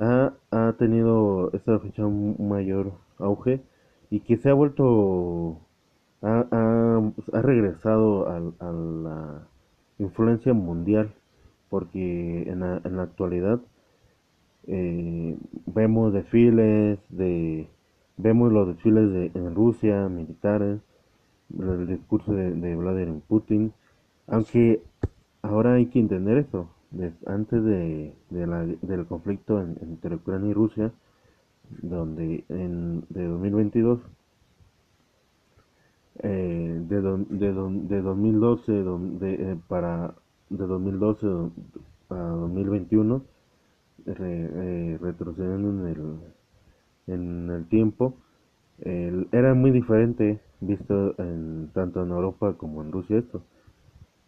ha, 0.00 0.32
ha 0.50 0.74
tenido 0.78 1.50
esta 1.52 1.78
fecha 1.78 2.06
un 2.06 2.36
mayor 2.48 2.92
auge 3.18 3.62
y 4.10 4.20
que 4.20 4.36
se 4.36 4.50
ha 4.50 4.54
vuelto, 4.54 5.58
ha, 6.22 6.46
ha, 6.50 7.12
ha 7.32 7.42
regresado 7.42 8.28
a, 8.28 8.36
a, 8.36 8.72
la 8.72 9.48
influencia 9.98 10.52
mundial, 10.52 11.14
porque 11.70 12.42
en 12.42 12.60
la, 12.60 12.80
en 12.84 12.96
la 12.96 13.04
actualidad 13.04 13.60
eh, 14.66 15.36
vemos 15.66 16.12
desfiles 16.12 16.98
de, 17.08 17.68
vemos 18.16 18.52
los 18.52 18.68
desfiles 18.68 19.10
de, 19.12 19.30
en 19.34 19.54
Rusia, 19.54 20.08
militares, 20.08 20.80
el 21.58 21.86
discurso 21.86 22.32
de, 22.32 22.76
Vladimir 22.76 23.22
Putin, 23.28 23.72
aunque 24.26 24.82
ahora 25.42 25.74
hay 25.74 25.86
que 25.86 25.98
entender 25.98 26.38
eso, 26.38 26.68
antes 27.26 27.62
de, 27.64 28.14
la, 28.30 28.64
del 28.64 29.06
conflicto 29.06 29.60
en, 29.60 29.76
entre 29.82 30.16
Ucrania 30.16 30.50
y 30.50 30.54
Rusia, 30.54 30.92
donde 31.80 32.44
en 32.48 33.04
de 33.08 33.24
2022 33.26 34.00
eh, 36.18 36.80
de, 36.88 37.00
de, 37.00 37.52
de 37.52 38.02
2012 38.02 38.72
de, 38.72 39.58
para 39.68 40.14
de 40.50 40.66
2012 40.66 41.26
a 42.10 42.14
2021 42.14 43.24
retrocediendo 44.04 45.70
en 45.70 45.86
el 45.86 46.20
en 47.06 47.50
el 47.50 47.66
tiempo 47.68 48.14
era 48.78 49.54
muy 49.54 49.70
diferente 49.70 50.40
visto 50.66 51.14
en, 51.18 51.70
tanto 51.74 52.02
en 52.02 52.10
Europa 52.10 52.54
como 52.56 52.82
en 52.82 52.92
Rusia 52.92 53.18
esto 53.18 53.42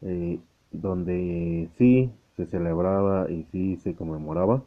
eh, 0.02 0.38
donde 0.72 1.68
sí 1.78 2.12
se 2.36 2.46
celebraba 2.46 3.30
y 3.30 3.44
sí 3.52 3.76
se 3.76 3.94
conmemoraba 3.94 4.62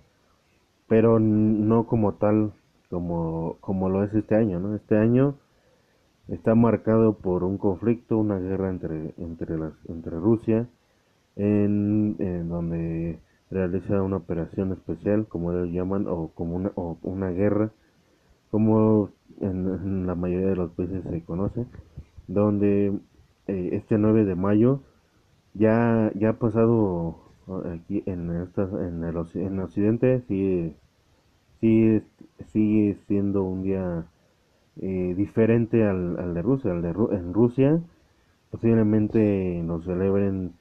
pero 0.88 1.19
no 1.19 1.86
como 1.86 2.13
tal 2.13 2.53
como, 2.89 3.58
como 3.60 3.89
lo 3.89 4.03
es 4.03 4.13
este 4.13 4.36
año 4.36 4.60
¿no? 4.60 4.75
este 4.75 4.97
año 4.97 5.36
está 6.30 6.56
marcado 6.56 7.13
por 7.13 7.43
un 7.43 7.58
conflicto 7.58 8.17
una 8.17 8.39
guerra 8.39 8.69
entre 8.69 9.13
entre 9.17 9.58
las 9.58 9.73
entre 9.88 10.17
Rusia 10.17 10.67
en, 11.36 12.15
en 12.19 12.49
donde 12.49 13.19
realiza 13.51 14.01
una 14.01 14.17
operación 14.17 14.71
especial 14.73 15.27
como 15.27 15.51
ellos 15.51 15.69
llaman 15.71 16.08
o 16.08 16.30
como 16.34 16.56
una, 16.56 16.71
o 16.75 16.97
una 17.03 17.30
guerra 17.30 17.71
como 18.51 19.10
en, 19.41 20.07
la 20.07 20.15
mayoría 20.15 20.49
de 20.49 20.55
los 20.55 20.71
países 20.71 21.03
se 21.03 21.23
conoce, 21.23 21.65
donde 22.27 22.93
eh, 23.47 23.69
este 23.73 23.97
9 23.97 24.25
de 24.25 24.36
mayo 24.36 24.81
ya, 25.53 26.12
ya 26.15 26.29
ha 26.29 26.33
pasado 26.33 27.17
aquí 27.73 28.03
en, 28.05 28.29
esta, 28.41 28.63
en, 28.63 29.03
el, 29.03 29.15
en 29.36 29.60
occidente, 29.60 30.21
sigue, 30.27 30.75
sigue, 31.60 32.03
sigue 32.47 32.97
siendo 33.07 33.43
un 33.43 33.63
día 33.63 34.05
eh, 34.81 35.13
diferente 35.15 35.83
al, 35.86 36.19
al, 36.19 36.33
de 36.33 36.41
Rusia. 36.41 36.71
Al 36.71 36.81
de, 36.81 36.89
en 36.89 37.33
Rusia 37.33 37.81
posiblemente 38.51 39.62
nos 39.63 39.86
celebren 39.86 40.53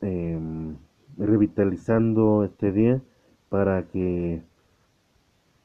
em, 0.00 0.76
revitalizando 1.16 2.44
este 2.44 2.72
día 2.72 3.00
para 3.48 3.84
que 3.84 4.42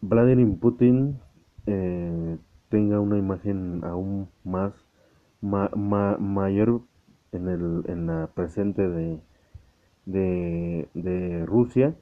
Vladimir 0.02 0.58
Putin 0.60 1.20
eh, 1.72 2.38
tenga 2.70 3.00
una 3.00 3.18
imagen 3.18 3.84
aún 3.84 4.28
más 4.44 4.74
mayor 5.42 6.82
en, 7.32 7.48
el, 7.48 7.84
en 7.88 8.08
la 8.08 8.28
presente 8.34 8.88
de, 8.88 9.20
de, 10.06 11.46
Rusia, 11.46 11.96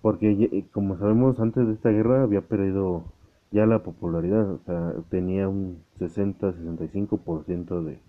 porque 0.00 0.66
como 0.72 0.98
sabemos 0.98 1.38
antes 1.38 1.66
de 1.66 1.74
esta 1.74 1.90
guerra 1.90 2.24
había 2.24 2.42
perdido 2.42 3.04
ya 3.52 3.66
la 3.66 3.82
popularidad, 3.84 4.50
o 4.50 4.58
sea, 4.66 4.92
tenía 5.08 5.48
un 5.48 5.84
60-65% 6.00 7.84
de, 7.84 8.00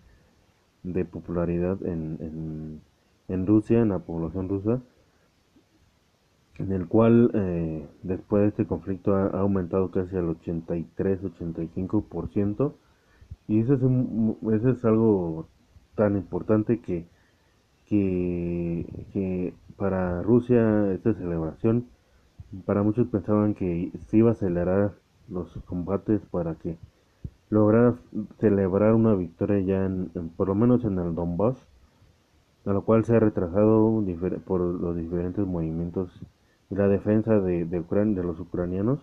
de 0.84 1.06
popularidad 1.06 1.78
en, 1.86 2.18
en, 2.22 2.82
en 3.28 3.46
Rusia, 3.46 3.82
en 3.82 3.90
la 3.90 4.00
población 4.00 4.50
rusa, 4.50 4.82
en 6.60 6.72
el 6.72 6.88
cual 6.88 7.32
eh, 7.34 7.88
después 8.04 8.44
de 8.44 8.50
este 8.50 8.66
conflicto 8.66 9.16
ha, 9.16 9.28
aumentado 9.40 9.90
casi 9.92 10.16
al 10.16 10.28
83-85%, 10.40 12.74
y 13.48 13.60
eso 13.60 13.74
es, 13.74 13.82
eso 14.54 14.70
es 14.70 14.86
algo 14.86 15.48
tan 15.96 16.16
importante 16.18 16.80
que, 16.80 17.06
que, 17.88 19.54
para 19.78 20.22
Rusia 20.22 20.92
esta 20.94 21.14
celebración, 21.14 21.88
para 22.66 22.84
muchos 22.84 23.08
pensaban 23.08 23.56
que 23.56 23.92
se 24.08 24.18
iba 24.18 24.30
a 24.30 24.34
acelerar 24.34 24.94
los 25.30 25.52
combates 25.66 26.22
para 26.32 26.56
que 26.56 26.78
lograra 27.50 27.96
celebrar 28.40 28.94
una 28.94 29.16
victoria 29.16 29.60
ya 29.60 29.86
en, 29.86 30.10
por 30.38 30.48
lo 30.48 30.56
menos 30.56 30.86
en 30.86 31.00
el 31.00 31.16
Donbass, 31.16 31.58
a 32.66 32.74
lo 32.74 32.84
cual 32.84 33.06
se 33.06 33.16
ha 33.16 33.20
retrasado 33.20 34.04
por 34.46 34.62
los 34.62 34.96
diferentes 34.96 35.46
movimientos 35.46 36.10
la 36.76 36.88
defensa 36.88 37.40
de, 37.40 37.66
de, 37.66 37.82
de 37.82 38.24
los 38.24 38.40
ucranianos. 38.40 39.00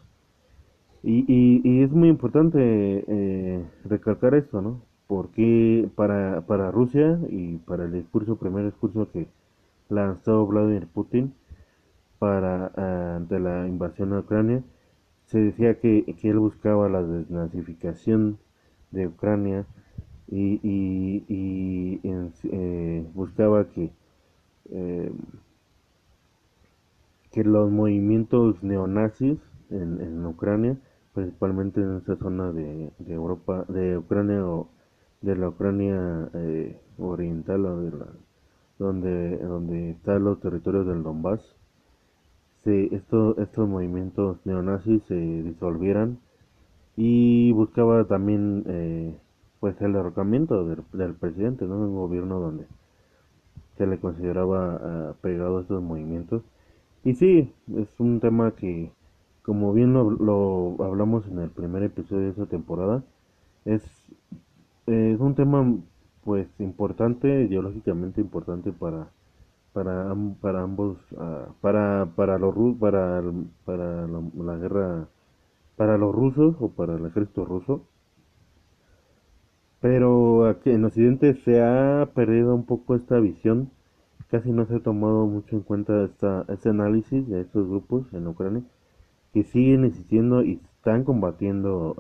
Y, 1.03 1.25
y, 1.29 1.83
es 1.83 1.91
muy 1.93 2.09
importante 2.09 2.59
eh, 2.61 3.65
recalcar 3.85 4.35
esto, 4.35 4.61
¿no? 4.61 4.83
Porque 5.07 5.89
para, 5.95 6.43
para 6.47 6.71
Rusia 6.71 7.19
y 7.31 7.57
para 7.59 7.85
el 7.87 7.93
discurso, 7.93 8.37
primer 8.37 8.67
discurso 8.67 9.11
que 9.11 9.27
lanzó 9.89 10.47
Vladimir 10.47 10.87
Putin 10.89 11.35
para 12.19 12.73
eh, 12.77 13.15
ante 13.17 13.41
la 13.41 13.67
invasión 13.67 14.13
a 14.13 14.21
Ucrania, 14.21 14.63
se 15.25 15.41
decía 15.41 15.81
que, 15.81 16.05
que 16.21 16.29
él 16.31 16.39
buscaba 16.39 16.89
la 16.89 17.03
desnazificación 17.03 18.39
de 18.91 19.07
Ucrania 19.07 19.65
y, 20.29 20.61
y, 20.63 21.25
y 21.29 22.01
eh, 22.53 23.07
buscaba 23.15 23.69
que 23.71 23.91
que 27.33 27.45
los 27.45 27.71
movimientos 27.71 28.63
neonazis 28.63 29.39
en, 29.71 30.01
en 30.01 30.27
Ucrania, 30.27 30.77
principalmente 31.15 31.81
en 31.81 31.99
esa 31.99 32.17
zona 32.17 32.53
de, 32.53 32.91
de, 32.99 33.15
Europa, 33.15 33.65
de 33.69 33.99
Ucrania 33.99 34.45
o 34.47 34.69
de 35.21 35.37
la 35.37 35.49
Ucrania 35.49 36.29
eh, 36.35 36.81
oriental 36.99 37.67
o 37.67 37.81
de 37.81 37.91
la, 37.99 38.07
donde, 38.79 39.37
donde 39.39 39.91
están 39.91 40.25
los 40.25 40.41
territorios 40.41 40.87
del 40.87 41.03
Donbass, 41.03 41.41
se, 42.65 42.95
esto, 42.95 43.39
estos 43.39 43.69
movimientos 43.69 44.39
neonazis 44.45 45.03
se 45.05 45.15
disolvieran 45.15 46.19
y 46.97 47.53
buscaba 47.53 48.05
también 48.05 48.65
eh, 48.67 49.17
pues 49.61 49.81
el 49.81 49.93
derrocamiento 49.93 50.67
del, 50.67 50.83
del 50.93 51.15
presidente, 51.15 51.67
¿no? 51.67 51.77
un 51.77 51.95
gobierno 51.95 52.41
donde 52.41 52.67
se 53.77 53.87
le 53.87 53.99
consideraba 53.99 54.77
uh, 54.77 55.15
pegado 55.23 55.59
a 55.59 55.61
estos 55.63 55.83
movimientos 55.83 56.43
y 57.05 57.15
sí, 57.15 57.53
es 57.77 57.89
un 57.99 58.21
tema 58.21 58.53
que, 58.53 58.91
como 59.43 59.73
bien 59.73 59.93
lo, 59.95 60.77
hablamos 60.81 61.27
en 61.29 61.39
el 61.39 61.51
primer 61.51 61.83
episodio 61.83 62.25
de 62.25 62.31
esta 62.31 62.47
temporada, 62.47 63.03
es, 63.65 63.83
un 64.87 65.35
tema 65.37 65.77
pues 66.25 66.49
importante, 66.59 67.45
ideológicamente 67.45 68.21
importante 68.21 68.73
para 68.73 69.09
para, 69.73 70.15
para 70.41 70.63
ambos 70.63 70.99
ah, 71.17 71.47
para 71.61 72.07
para 72.17 72.39
los 72.39 72.55
para 72.79 73.23
para 73.65 74.07
la, 74.09 74.57
guerra 74.57 75.09
para 75.77 75.97
los 75.97 76.15
rusos 76.15 76.57
o 76.61 76.71
para 76.71 76.97
el 76.97 77.07
ejército 77.07 77.45
ruso. 77.45 77.83
Pero 79.81 80.47
aquí 80.47 80.71
en 80.71 80.85
Occidente 80.85 81.35
se 81.45 81.63
ha 81.63 82.11
perdido 82.15 82.55
un 82.55 82.65
poco 82.67 82.95
esta 82.95 83.19
visión 83.21 83.71
casi 84.31 84.53
no 84.53 84.67
se 84.67 84.77
ha 84.77 84.81
tomado 84.81 85.27
mucho 85.27 85.57
en 85.57 85.63
cuenta 85.63 86.05
esta, 86.05 86.45
este 86.49 86.71
análisis 86.71 87.29
de 87.29 87.41
estos 87.43 87.69
grupos 87.69 88.13
en 88.13 88.27
Ucrania 88.27 88.63
que 89.33 89.45
siguen 89.45 89.85
existiendo 89.85 90.43
y 90.43 90.61
están 90.77 91.05
combatiendo 91.05 91.95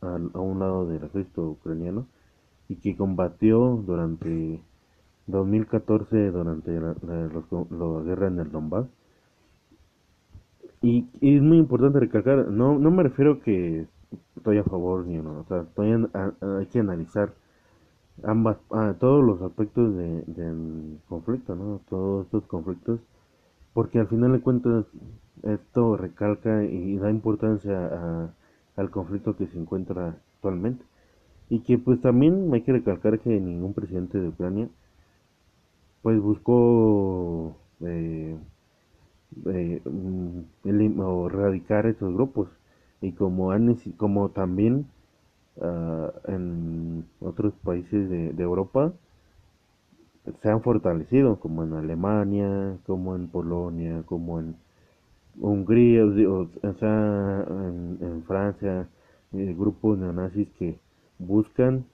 a, 0.00 0.06
a, 0.06 0.38
un 0.38 0.58
lado 0.60 0.86
del 0.86 1.04
ejército 1.04 1.42
ucraniano 1.50 2.06
y 2.68 2.76
que 2.76 2.96
combatió 2.96 3.82
durante 3.86 4.60
2014 5.26 6.30
durante 6.30 6.70
la, 6.80 6.94
guerra 8.04 8.28
en 8.28 8.38
el 8.38 8.50
Donbass. 8.50 8.86
Y, 10.82 11.06
es 11.20 11.42
muy 11.42 11.58
importante 11.58 12.00
recalcar 12.00 12.48
no 12.48 12.78
no 12.78 12.90
me 12.90 13.04
refiero 13.04 13.40
que 13.40 13.86
estoy 14.36 14.58
a 14.58 14.64
favor 14.64 15.06
ni 15.06 15.16
no 15.16 15.40
o 15.40 15.44
sea 15.44 15.62
estoy 15.62 15.92
hay 15.92 16.66
que 16.66 16.80
analizar 16.80 17.32
ambas, 18.22 18.58
ah, 18.70 18.94
todos 19.00 19.24
los 19.24 19.42
aspectos 19.42 19.96
de, 19.96 20.22
del 20.26 20.98
conflicto, 21.08 21.54
¿no? 21.54 21.80
Todos 21.88 22.26
estos 22.26 22.44
conflictos, 22.44 23.00
porque 23.74 23.98
al 24.00 24.08
final 24.08 24.32
de 24.32 24.40
cuentas 24.40 24.86
esto 25.42 25.96
recalca 25.96 26.64
y 26.64 26.96
da 26.98 27.10
importancia 27.10 28.30
al 28.76 28.90
conflicto 28.90 29.36
que 29.36 29.46
se 29.48 29.58
encuentra 29.58 30.16
actualmente. 30.36 30.84
Y 31.50 31.60
que 31.60 31.78
pues 31.78 32.00
también 32.00 32.50
hay 32.54 32.62
que 32.62 32.72
recalcar 32.72 33.18
que 33.20 33.30
ningún 33.40 33.74
presidente 33.74 34.18
de 34.20 34.28
Ucrania 34.28 34.68
pues 36.02 36.20
buscó 36.20 37.56
eh, 37.80 38.36
eh, 39.46 39.82
mm, 39.84 41.00
o 41.00 41.26
erradicar 41.28 41.86
estos 41.86 42.12
grupos 42.14 42.48
y 43.00 43.12
como 43.12 43.52
han 43.52 43.76
como 43.96 44.30
también 44.30 44.86
Ah, 45.60 46.10
en 46.28 47.04
otros 47.20 47.52
países 47.62 48.08
de, 48.08 48.42
Europa 48.42 48.92
se 50.40 50.48
han 50.48 50.62
fortalecido, 50.62 51.38
como 51.40 51.62
en 51.62 51.74
Alemania, 51.74 52.78
como 52.86 53.14
en 53.16 53.28
Polonia, 53.28 54.02
como 54.06 54.40
en 54.40 54.56
Hungría, 55.38 56.04
o, 56.04 56.48
sea, 56.78 57.44
en, 57.48 58.22
Francia, 58.26 58.88
eh, 59.32 59.54
grupos 59.58 59.98
neonazis 59.98 60.48
que 60.58 60.78
buscan 61.18 61.84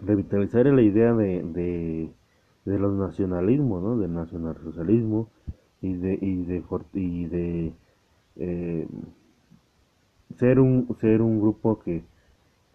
revitalizar 0.00 0.66
la 0.66 0.82
idea 0.82 1.12
de, 1.14 1.42
de, 2.64 2.78
los 2.78 2.94
nacionalismos, 2.94 3.82
¿no? 3.82 3.98
del 3.98 4.12
nacionalsocialismo 4.12 5.28
y 5.82 5.94
de, 5.94 6.18
y 6.20 6.44
de, 6.44 6.64
y 6.94 7.24
de 7.26 7.72
eh, 8.36 8.88
ser, 10.38 10.58
un, 10.58 10.88
ser 11.00 11.22
un 11.22 11.40
grupo 11.40 11.78
que 11.78 12.02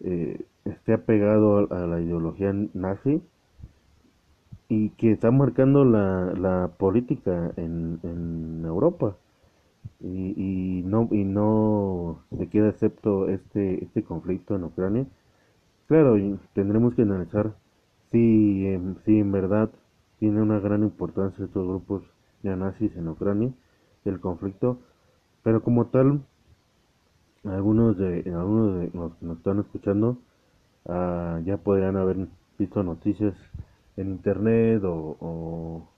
eh, 0.02 0.44
esté 0.64 0.94
apegado 0.94 1.72
a, 1.72 1.86
la 1.86 2.00
ideología 2.00 2.52
nazi 2.74 3.22
y 4.68 4.90
que 4.90 5.12
está 5.12 5.30
marcando 5.30 5.84
la, 5.84 6.32
la 6.34 6.68
política 6.78 7.52
en, 7.56 8.00
en 8.02 8.64
Europa. 8.64 9.16
Y, 10.00 10.34
y 10.36 10.82
no 10.82 11.08
y 11.12 11.24
no 11.24 12.24
se 12.36 12.48
queda 12.48 12.68
excepto 12.70 13.28
este 13.28 13.84
este 13.84 14.02
conflicto 14.02 14.56
en 14.56 14.64
Ucrania. 14.64 15.06
Claro 15.88 16.16
tendremos 16.54 16.94
que 16.94 17.02
analizar 17.02 17.54
si 18.10 18.66
si 19.04 19.18
en 19.18 19.32
verdad 19.32 19.70
tiene 20.18 20.42
una 20.42 20.60
gran 20.60 20.82
importancia 20.82 21.44
estos 21.44 21.66
grupos 21.66 22.02
neonazis 22.42 22.96
en 22.96 23.08
Ucrania 23.08 23.52
el 24.04 24.20
conflicto. 24.20 24.78
Pero 25.42 25.62
como 25.62 25.86
tal 25.86 26.22
algunos 27.44 27.96
de 27.98 28.22
algunos 28.34 28.80
de 28.80 28.90
los 28.94 29.14
que 29.14 29.26
nos 29.26 29.38
están 29.38 29.60
escuchando 29.60 30.18
uh, 30.84 31.38
ya 31.44 31.56
podrían 31.56 31.96
haber 31.96 32.28
visto 32.58 32.82
noticias 32.82 33.34
en 33.96 34.10
internet 34.10 34.82
o, 34.84 35.16
o, 35.20 35.88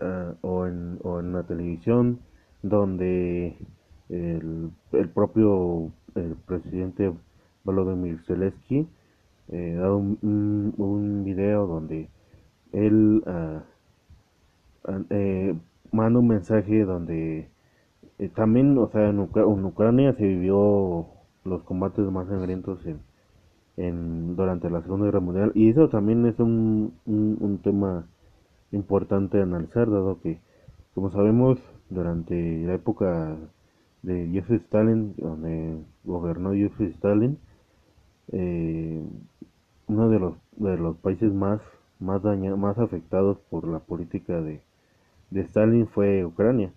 uh, 0.00 0.34
o, 0.46 0.66
en, 0.66 0.98
o 1.02 1.20
en 1.20 1.32
la 1.32 1.42
televisión 1.44 2.20
donde 2.62 3.56
el, 4.08 4.70
el 4.92 5.08
propio 5.08 5.90
el 6.14 6.36
presidente 6.46 7.12
Volodymyr 7.64 8.20
Zelensky 8.26 8.86
eh, 9.48 9.74
da 9.78 9.92
un, 9.94 10.18
un, 10.22 10.74
un, 10.78 11.24
video 11.24 11.66
donde 11.66 12.08
él 12.72 13.22
uh, 13.26 13.60
eh, 15.10 15.54
manda 15.92 16.18
un 16.18 16.28
mensaje 16.28 16.84
donde 16.84 17.48
eh, 18.18 18.28
también, 18.28 18.78
o 18.78 18.88
sea, 18.88 19.08
en, 19.10 19.18
Ucr 19.20 19.40
en, 19.40 19.64
Ucrania 19.64 20.14
se 20.14 20.26
vivió 20.26 21.06
los 21.44 21.62
combates 21.64 22.04
más 22.10 22.28
sangrientos 22.28 22.80
en, 23.76 24.36
durante 24.36 24.70
la 24.70 24.82
Segunda 24.82 25.06
Guerra 25.06 25.20
Mundial 25.20 25.52
y 25.54 25.70
eso 25.70 25.88
también 25.88 26.26
es 26.26 26.38
un, 26.38 26.94
un, 27.06 27.36
un 27.40 27.58
tema 27.58 28.06
importante 28.72 29.38
de 29.38 29.42
analizar, 29.44 29.90
dado 29.90 30.20
que, 30.20 30.38
como 30.94 31.10
sabemos, 31.10 31.58
durante 31.90 32.34
la 32.64 32.74
época 32.74 33.36
de 34.02 34.28
Joseph 34.32 34.62
Stalin, 34.64 35.14
donde 35.16 35.78
gobernó 36.04 36.50
Joseph 36.50 36.94
Stalin, 36.94 37.38
eh, 38.32 39.02
uno 39.86 40.08
de 40.08 40.18
los, 40.18 40.34
de 40.56 40.76
los 40.76 40.96
países 40.98 41.32
más, 41.32 41.60
más, 42.00 42.22
dañados, 42.22 42.58
más 42.58 42.78
afectados 42.78 43.38
por 43.50 43.66
la 43.66 43.78
política 43.80 44.40
de, 44.40 44.60
de 45.30 45.40
Stalin 45.42 45.86
fue 45.88 46.24
Ucrania. 46.24 46.72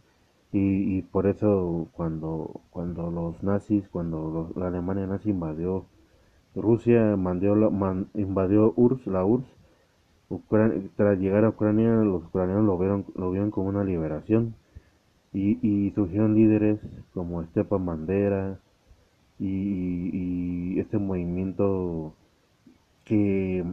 Y, 0.54 0.98
y, 0.98 1.02
por 1.02 1.28
eso 1.28 1.88
cuando, 1.94 2.62
cuando 2.72 3.12
los 3.12 3.44
nazis, 3.44 3.88
cuando 3.90 4.52
la 4.56 4.68
Alemania 4.68 5.06
nazi 5.06 5.32
invadió 5.32 5.86
Rusia, 6.56 7.16
mandó, 7.18 7.70
man, 7.72 8.08
invadió 8.14 8.74
URSS, 8.76 9.08
la 9.08 9.26
URSS, 9.26 9.48
tras 10.96 11.20
llegar 11.20 11.46
a 11.46 11.50
Ucrania 11.50 11.90
los 12.04 12.26
ucranianos 12.26 12.66
lo 12.66 12.78
vieron, 12.78 13.06
lo 13.16 13.32
vieron 13.32 13.52
como 13.52 13.70
una 13.70 13.84
liberación 13.84 14.56
y, 15.34 15.92
surgieron 15.96 16.36
líderes 16.36 16.80
como 17.14 17.44
Stepan 17.44 17.86
Bandera 17.86 18.60
y, 19.40 20.76
y, 20.76 20.80
este 20.80 20.98
movimiento 20.98 22.14
que, 23.06 23.64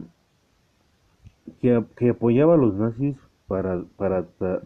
que, 1.61 1.83
que 1.95 2.09
apoyaba 2.09 2.53
a 2.55 2.57
los 2.57 2.75
nazis 2.75 3.17
para, 3.47 3.83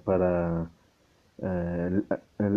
para 0.03 0.69
eh, 1.41 2.01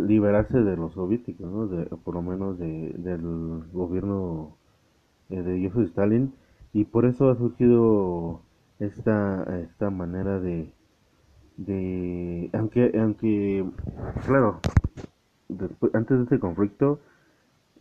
liberarse 0.07 0.59
de 0.59 0.77
los 0.77 0.93
soviéticos, 0.95 1.51
¿no? 1.51 1.67
de, 1.69 1.85
por 2.05 2.15
lo 2.15 2.23
menos 2.23 2.59
de, 2.59 2.93
del 2.99 3.63
gobierno 3.73 4.57
eh, 5.31 5.43
de 5.43 5.69
Joseph 5.69 5.89
Stalin, 5.91 6.33
y 6.73 6.85
por 6.85 7.05
eso 7.05 7.31
ha 7.31 7.37
surgido 7.37 8.43
esta, 8.81 9.45
esta 9.61 9.91
manera 9.91 10.41
de, 10.41 10.73
de 11.57 12.51
aunque 12.53 12.93
aunque 12.99 13.65
claro 14.27 14.61
después, 15.49 15.95
antes 15.95 16.17
de 16.19 16.25
este 16.25 16.39
conflicto 16.39 17.01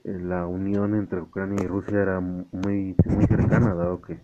eh, 0.04 0.20
la 0.22 0.46
unión 0.46 0.96
entre 0.96 1.22
Ucrania 1.22 1.58
y 1.64 1.68
Rusia 1.68 2.02
era 2.02 2.20
muy 2.20 2.96
muy 3.06 3.26
cercana 3.28 3.74
dado 3.74 4.02
que 4.02 4.20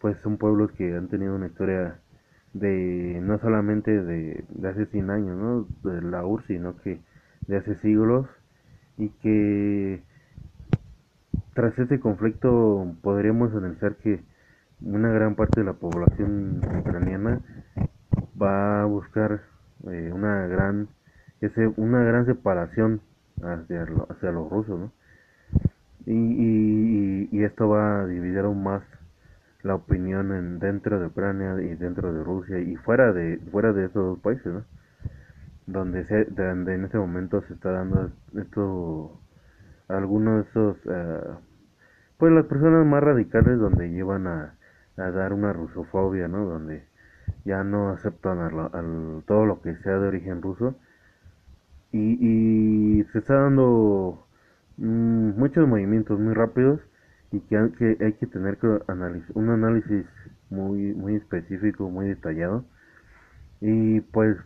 pues 0.00 0.18
son 0.22 0.36
pueblos 0.36 0.72
que 0.72 0.94
han 0.94 1.08
tenido 1.08 1.34
una 1.34 1.46
historia 1.46 2.00
de 2.58 3.20
no 3.22 3.38
solamente 3.38 4.02
de, 4.02 4.44
de 4.48 4.68
hace 4.68 4.86
100 4.86 5.10
años 5.10 5.36
¿no? 5.36 5.90
de 5.90 6.02
la 6.02 6.24
URSS 6.24 6.46
sino 6.46 6.76
que 6.78 7.00
de 7.46 7.56
hace 7.56 7.76
siglos 7.76 8.26
y 8.96 9.10
que 9.22 10.02
tras 11.54 11.78
este 11.78 12.00
conflicto 12.00 12.94
podríamos 13.02 13.54
analizar 13.54 13.96
que 13.96 14.22
una 14.80 15.10
gran 15.10 15.34
parte 15.34 15.60
de 15.60 15.66
la 15.66 15.74
población 15.74 16.60
ucraniana 16.78 17.40
va 18.40 18.82
a 18.82 18.84
buscar 18.84 19.42
eh, 19.90 20.10
una 20.12 20.46
gran 20.46 20.88
ese, 21.40 21.66
una 21.76 22.02
gran 22.02 22.26
separación 22.26 23.00
hacia, 23.42 23.86
hacia 24.08 24.32
los 24.32 24.50
rusos 24.50 24.80
¿no? 24.80 24.92
y, 26.06 26.12
y, 26.12 27.28
y, 27.32 27.44
esto 27.44 27.68
va 27.68 28.00
a 28.00 28.06
dividir 28.06 28.38
aún 28.38 28.62
más 28.62 28.82
la 29.66 29.74
opinión 29.74 30.32
en, 30.32 30.58
dentro 30.58 31.00
de 31.00 31.06
Ucrania 31.06 31.60
y 31.60 31.74
dentro 31.74 32.12
de 32.12 32.22
Rusia 32.24 32.58
y 32.60 32.76
fuera 32.76 33.12
de 33.12 33.38
fuera 33.50 33.72
de 33.72 33.86
esos 33.86 33.94
dos 33.94 34.18
países 34.20 34.52
donde 35.66 36.04
se, 36.06 36.24
donde 36.26 36.74
en 36.74 36.84
este 36.84 36.98
momento 36.98 37.42
se 37.42 37.54
está 37.54 37.72
dando 37.72 38.10
esto 38.38 39.20
algunos 39.88 40.44
de 40.44 40.50
esos 40.50 40.86
uh, 40.86 41.38
pues 42.18 42.32
las 42.32 42.46
personas 42.46 42.86
más 42.86 43.02
radicales 43.02 43.58
donde 43.58 43.90
llevan 43.90 44.26
a, 44.26 44.54
a 44.96 45.10
dar 45.10 45.32
una 45.32 45.52
rusofobia 45.52 46.28
no 46.28 46.46
donde 46.46 46.84
ya 47.44 47.62
no 47.64 47.90
aceptan 47.90 48.40
al, 48.40 48.58
al, 48.72 49.22
todo 49.26 49.46
lo 49.46 49.62
que 49.62 49.76
sea 49.76 49.98
de 49.98 50.08
origen 50.08 50.42
ruso. 50.42 50.74
Y, 51.92 52.98
y 53.00 53.04
se 53.12 53.20
está 53.20 53.34
dando 53.34 54.26
mmm, 54.76 55.38
muchos 55.38 55.66
movimientos 55.66 56.18
muy 56.18 56.34
rápidos 56.34 56.80
y 57.36 57.40
que 57.40 57.56
hay 58.00 58.12
que, 58.14 58.26
tener 58.26 58.56
que 58.58 58.66
un 59.34 59.50
análisis 59.50 60.06
muy 60.50 60.94
muy 60.94 61.16
específico 61.16 61.90
muy 61.90 62.08
detallado 62.08 62.64
y 63.60 64.00
pues 64.00 64.36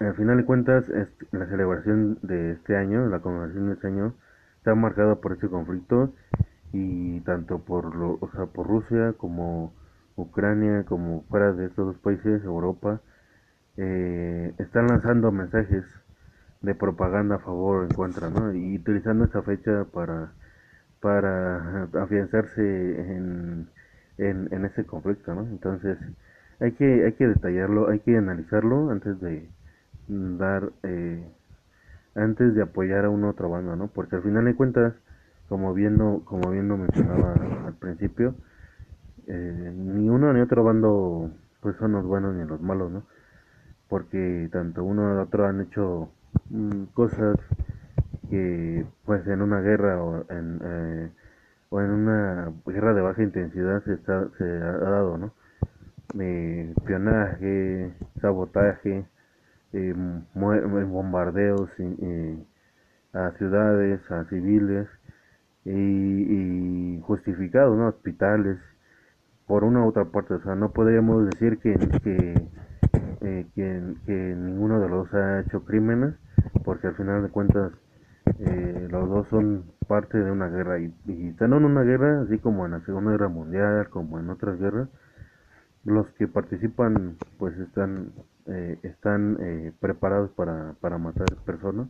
al 0.00 0.14
final 0.14 0.38
de 0.38 0.44
cuentas 0.44 0.84
la 1.32 1.46
celebración 1.46 2.18
de 2.22 2.52
este 2.52 2.76
año 2.76 3.06
la 3.08 3.20
conmemoración 3.20 3.68
de 3.68 3.74
este 3.74 3.86
año 3.88 4.14
está 4.58 4.74
marcada 4.74 5.16
por 5.16 5.32
este 5.32 5.48
conflicto 5.48 6.12
y 6.72 7.20
tanto 7.20 7.60
por 7.60 7.94
lo, 7.94 8.18
o 8.20 8.30
sea, 8.32 8.46
por 8.46 8.66
Rusia 8.66 9.14
como 9.16 9.72
Ucrania 10.16 10.84
como 10.84 11.22
fuera 11.28 11.52
de 11.52 11.66
estos 11.66 11.86
dos 11.86 11.96
países, 11.98 12.42
Europa, 12.44 13.00
eh, 13.76 14.52
están 14.58 14.88
lanzando 14.88 15.30
mensajes 15.30 15.84
de 16.62 16.74
propaganda 16.74 17.36
a 17.36 17.38
favor 17.38 17.78
o 17.78 17.84
en 17.84 17.90
contra, 17.90 18.30
¿no? 18.30 18.52
Y 18.52 18.76
utilizando 18.76 19.24
esta 19.24 19.42
fecha 19.42 19.84
para, 19.92 20.32
para 21.06 21.84
afianzarse 22.02 22.60
en, 22.60 23.68
en, 24.18 24.48
en 24.50 24.64
ese 24.64 24.84
conflicto, 24.84 25.32
¿no? 25.36 25.42
Entonces, 25.42 25.96
hay 26.58 26.72
que, 26.72 27.04
hay 27.04 27.12
que 27.12 27.28
detallarlo, 27.28 27.88
hay 27.88 28.00
que 28.00 28.16
analizarlo 28.16 28.90
antes 28.90 29.20
de 29.20 29.48
dar, 30.08 30.72
eh, 30.82 31.24
antes 32.16 32.56
de 32.56 32.62
apoyar 32.62 33.04
a 33.04 33.10
una 33.10 33.30
otra 33.30 33.46
banda, 33.46 33.76
¿no? 33.76 33.86
Porque 33.86 34.16
al 34.16 34.24
final 34.24 34.46
de 34.46 34.56
cuentas, 34.56 34.94
como 35.48 35.74
viendo, 35.74 36.22
como 36.24 36.50
bien 36.50 36.66
lo 36.66 36.76
mencionaba 36.76 37.34
al 37.66 37.74
principio, 37.74 38.34
eh, 39.28 39.72
ni 39.76 40.10
uno 40.10 40.32
ni 40.32 40.40
otro 40.40 40.64
bando 40.64 41.30
pues 41.60 41.76
son 41.76 41.92
los 41.92 42.04
buenos 42.04 42.34
ni 42.34 42.44
los 42.48 42.60
malos, 42.60 42.90
¿no? 42.90 43.04
Porque 43.88 44.48
tanto 44.50 44.82
uno 44.82 45.14
y 45.14 45.18
otro 45.22 45.46
han 45.46 45.60
hecho 45.60 46.08
mm, 46.50 46.84
cosas 46.94 47.36
que 48.30 48.86
pues 49.04 49.26
en 49.26 49.42
una 49.42 49.60
guerra 49.60 50.02
o 50.02 50.24
en, 50.30 50.60
eh, 50.62 51.10
o 51.70 51.80
en 51.80 51.90
una 51.90 52.52
guerra 52.66 52.94
de 52.94 53.00
baja 53.00 53.22
intensidad 53.22 53.82
se, 53.84 53.94
está, 53.94 54.28
se 54.38 54.44
ha 54.44 54.72
dado, 54.72 55.18
¿no? 55.18 55.32
Eh, 56.18 56.72
espionaje, 56.76 57.92
sabotaje, 58.20 59.04
eh, 59.72 59.94
bombardeos 60.34 61.70
a 63.12 63.30
ciudades, 63.32 64.10
a 64.10 64.24
civiles 64.26 64.88
y, 65.64 67.00
justificados, 67.02 67.76
¿no? 67.76 67.88
Hospitales, 67.88 68.58
por 69.46 69.64
una 69.64 69.84
u 69.84 69.88
otra 69.88 70.04
parte, 70.06 70.34
o 70.34 70.42
sea, 70.42 70.54
no 70.54 70.72
podríamos 70.72 71.26
decir 71.26 71.58
que, 71.58 71.74
que, 72.02 72.48
que, 73.54 73.94
que, 74.06 74.12
ninguno 74.12 74.80
de 74.80 74.88
los 74.88 75.12
ha 75.14 75.40
hecho 75.40 75.64
crímenes, 75.64 76.14
porque 76.64 76.88
al 76.88 76.94
final 76.94 77.22
de 77.22 77.28
cuentas 77.28 77.72
eh, 78.38 78.88
los 78.90 79.08
dos 79.08 79.28
son 79.28 79.64
parte 79.88 80.18
de 80.18 80.30
una 80.30 80.48
guerra 80.48 80.78
y, 80.78 80.92
están 81.28 81.52
en 81.52 81.64
una 81.64 81.82
guerra, 81.82 82.22
así 82.22 82.38
como 82.38 82.66
en 82.66 82.72
la 82.72 82.80
Segunda 82.80 83.12
Guerra 83.12 83.28
Mundial, 83.28 83.88
como 83.88 84.18
en 84.18 84.30
otras 84.30 84.58
guerras, 84.58 84.88
los 85.84 86.06
que 86.14 86.28
participan 86.28 87.16
pues 87.38 87.56
están, 87.58 88.12
eh, 88.46 88.78
están 88.82 89.38
eh, 89.40 89.72
preparados 89.80 90.30
para, 90.32 90.74
para 90.80 90.98
matar 90.98 91.26
personas 91.44 91.88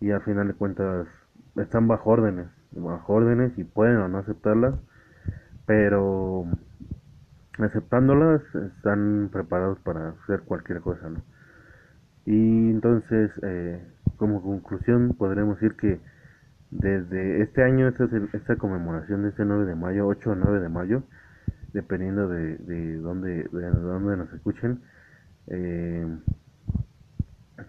y 0.00 0.10
al 0.10 0.22
final 0.22 0.48
de 0.48 0.54
cuentas 0.54 1.06
están 1.56 1.86
bajo 1.88 2.10
órdenes, 2.10 2.48
bajo 2.72 3.12
órdenes 3.12 3.56
y 3.58 3.64
pueden 3.64 3.98
o 3.98 4.08
no 4.08 4.18
aceptarlas, 4.18 4.74
pero 5.66 6.46
aceptándolas 7.58 8.42
están 8.54 9.28
preparados 9.32 9.78
para 9.80 10.10
hacer 10.10 10.40
cualquier 10.40 10.80
cosa, 10.80 11.08
¿no? 11.08 11.20
Y 12.26 12.70
entonces, 12.70 13.30
eh, 13.42 13.82
como 14.16 14.42
conclusión, 14.42 15.14
podremos 15.18 15.60
decir 15.60 15.76
que 15.76 16.00
desde 16.70 17.42
este 17.42 17.62
año, 17.62 17.88
esta, 17.88 18.08
esta 18.32 18.56
conmemoración 18.56 19.22
de 19.22 19.28
este 19.28 19.44
9 19.44 19.66
de 19.66 19.74
mayo, 19.74 20.06
8 20.06 20.30
o 20.30 20.34
9 20.34 20.60
de 20.60 20.68
mayo, 20.68 21.02
dependiendo 21.72 22.28
de, 22.28 22.56
de 22.56 22.96
dónde, 22.96 23.48
de 23.52 23.70
dónde 23.70 24.16
nos 24.16 24.32
escuchen, 24.32 24.80
eh, 25.48 26.06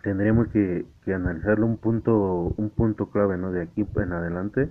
tendremos 0.02 0.48
que, 0.50 0.86
que, 1.04 1.14
analizarlo 1.14 1.66
un 1.66 1.78
punto, 1.78 2.54
un 2.58 2.70
punto 2.70 3.10
clave, 3.10 3.38
¿no? 3.38 3.52
De 3.52 3.62
aquí 3.64 3.86
en 3.96 4.14
adelante, 4.14 4.70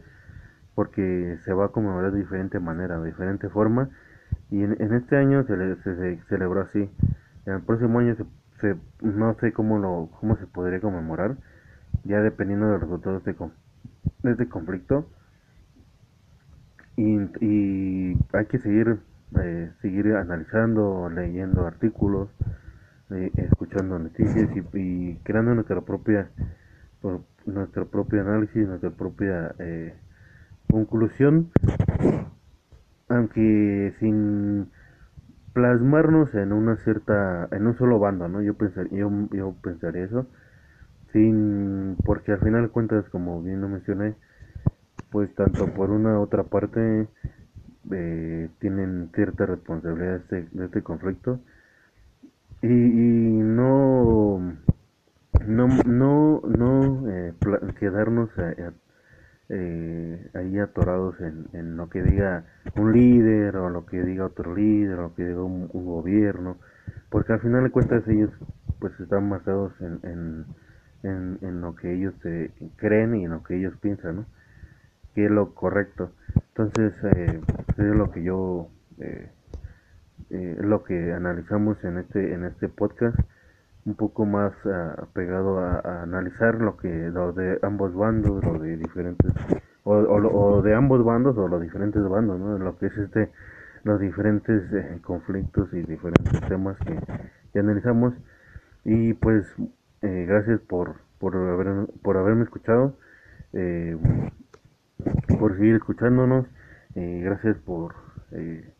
porque 0.74 1.38
se 1.44 1.52
va 1.52 1.66
a 1.66 1.68
conmemorar 1.68 2.12
de 2.12 2.20
diferente 2.20 2.58
manera, 2.60 2.98
de 3.00 3.06
diferente 3.06 3.48
forma, 3.48 3.90
y 4.50 4.62
en, 4.62 4.94
este 4.94 5.16
año 5.16 5.44
se, 5.44 5.56
se, 5.82 5.96
se, 5.96 6.22
celebró 6.28 6.62
así. 6.62 6.90
En 7.46 7.54
el 7.54 7.62
próximo 7.62 7.98
año 7.98 8.14
se, 8.16 8.24
se, 8.64 8.76
no 9.02 9.34
sé 9.40 9.52
cómo 9.52 9.78
lo, 9.78 10.08
cómo 10.20 10.36
se 10.36 10.46
podría 10.46 10.80
conmemorar, 10.80 11.36
ya 12.04 12.20
dependiendo 12.20 12.66
de 12.66 12.72
los 12.72 12.80
resultados 12.80 13.24
de 13.24 13.32
este, 13.32 13.44
este 14.24 14.48
conflicto. 14.48 15.06
Y, 16.96 17.18
y 17.44 18.18
hay 18.32 18.46
que 18.46 18.58
seguir, 18.58 19.00
eh, 19.40 19.70
seguir 19.82 20.14
analizando, 20.14 21.10
leyendo 21.10 21.66
artículos, 21.66 22.30
eh, 23.10 23.30
escuchando 23.36 23.98
noticias 23.98 24.48
y, 24.56 25.16
creando 25.24 25.54
nuestra 25.54 25.80
propia, 25.82 26.30
nuestro 27.44 27.86
propio 27.88 28.22
análisis, 28.22 28.66
nuestra 28.66 28.90
propia 28.90 29.54
eh, 29.58 29.94
conclusión, 30.70 31.50
aunque 33.08 33.94
sin 33.98 34.70
plasmarnos 35.54 36.34
en 36.34 36.52
una 36.52 36.76
cierta, 36.78 37.48
en 37.52 37.66
un 37.66 37.78
solo 37.78 37.98
bando, 37.98 38.28
¿no? 38.28 38.42
Yo 38.42 38.54
pensaría, 38.54 38.98
yo, 38.98 39.10
yo 39.32 39.54
pensaría 39.62 40.04
eso, 40.04 40.26
sin, 41.12 41.96
porque 42.04 42.32
al 42.32 42.40
final 42.40 42.70
cuentas, 42.70 43.08
como 43.10 43.42
bien 43.42 43.60
lo 43.62 43.68
mencioné, 43.68 44.16
pues 45.10 45.32
tanto 45.36 45.72
por 45.74 45.90
una 45.90 46.18
u 46.18 46.22
otra 46.22 46.42
parte 46.44 47.08
eh, 47.92 48.48
tienen 48.58 49.10
cierta 49.14 49.46
responsabilidad 49.46 50.20
de 50.28 50.64
este, 50.64 50.82
conflicto 50.82 51.38
y, 52.62 52.66
y, 52.66 53.42
no 53.42 54.56
no 55.46 55.68
no 55.86 56.42
no 56.42 57.08
eh, 57.10 57.34
quedarnos 57.78 58.30
a, 58.38 58.72
eh, 59.48 60.30
ahí 60.34 60.58
atorados 60.58 61.20
en, 61.20 61.46
en, 61.52 61.76
lo 61.76 61.90
que 61.90 62.02
diga 62.02 62.44
un 62.76 62.92
líder 62.92 63.56
o 63.56 63.70
lo 63.70 63.84
que 63.86 64.02
diga 64.02 64.26
otro 64.26 64.54
líder 64.54 64.98
o 64.98 65.02
lo 65.02 65.14
que 65.14 65.24
diga 65.26 65.42
un, 65.42 65.68
gobierno 65.68 66.56
porque 67.10 67.34
al 67.34 67.40
final 67.40 67.64
de 67.64 67.70
cuentas 67.70 68.06
ellos 68.08 68.30
pues 68.78 68.98
están 69.00 69.28
basados 69.28 69.72
en, 69.80 70.00
en, 70.02 70.44
en, 71.02 71.38
en 71.42 71.60
lo 71.60 71.76
que 71.76 71.92
ellos 71.94 72.14
eh, 72.24 72.50
creen 72.76 73.14
y 73.16 73.24
en 73.24 73.32
lo 73.32 73.42
que 73.42 73.56
ellos 73.56 73.74
piensan 73.80 74.16
¿no? 74.16 74.26
que 75.14 75.26
es 75.26 75.30
lo 75.30 75.54
correcto. 75.54 76.10
Entonces, 76.48 76.92
eh, 77.16 77.40
es 77.78 77.84
lo 77.84 78.10
que 78.10 78.22
yo, 78.22 78.68
eh, 78.98 79.30
eh, 80.30 80.56
lo 80.60 80.84
que 80.84 81.12
analizamos 81.12 81.82
en 81.84 81.98
este, 81.98 82.34
en 82.34 82.44
este 82.44 82.68
podcast, 82.68 83.18
un 83.86 83.94
poco 83.94 84.24
más 84.24 84.52
uh, 84.64 85.06
pegado 85.12 85.58
a, 85.58 85.80
a, 85.80 86.02
analizar 86.02 86.54
lo 86.60 86.76
que, 86.76 86.88
lo 86.88 87.32
de 87.32 87.58
ambos 87.62 87.94
bandos, 87.94 88.44
lo 88.44 88.58
de 88.58 88.76
diferentes, 88.76 89.32
o, 89.84 89.94
o, 89.94 90.56
o 90.56 90.62
de 90.62 90.74
ambos 90.74 91.04
bandos 91.04 91.36
o 91.36 91.48
los 91.48 91.60
diferentes 91.60 92.02
bandos, 92.02 92.38
¿no? 92.40 92.58
Lo 92.58 92.78
que 92.78 92.86
es 92.86 92.96
este, 92.96 93.30
los 93.84 94.00
diferentes 94.00 94.62
eh, 94.72 94.98
conflictos 95.02 95.72
y 95.72 95.82
diferentes 95.82 96.40
temas 96.48 96.76
que, 96.78 96.98
que 97.52 97.58
analizamos. 97.58 98.14
Y 98.84 99.14
pues, 99.14 99.46
eh, 100.02 100.24
gracias 100.26 100.60
por, 100.60 100.96
por, 101.18 101.36
haber, 101.36 101.86
por 102.02 102.16
haberme 102.16 102.44
escuchado. 102.44 102.96
Eh, 103.52 103.96
por 105.38 105.56
seguir 105.56 105.76
escuchándonos. 105.76 106.46
Eh, 106.94 107.22
gracias 107.24 107.56
por, 107.58 107.94
eh, 108.32 108.72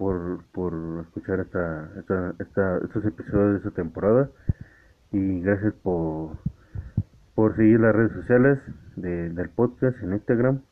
por, 0.00 0.42
por 0.52 0.72
escuchar 1.02 1.40
esta, 1.40 1.90
esta, 1.98 2.34
esta, 2.38 2.78
estos 2.78 3.04
episodios 3.04 3.52
de 3.52 3.56
esta 3.58 3.70
temporada. 3.70 4.30
Y 5.12 5.42
gracias 5.42 5.74
por, 5.82 6.38
por 7.34 7.54
seguir 7.54 7.80
las 7.80 7.94
redes 7.94 8.12
sociales 8.12 8.58
de, 8.96 9.28
del 9.28 9.50
podcast 9.50 10.02
en 10.02 10.14
Instagram. 10.14 10.62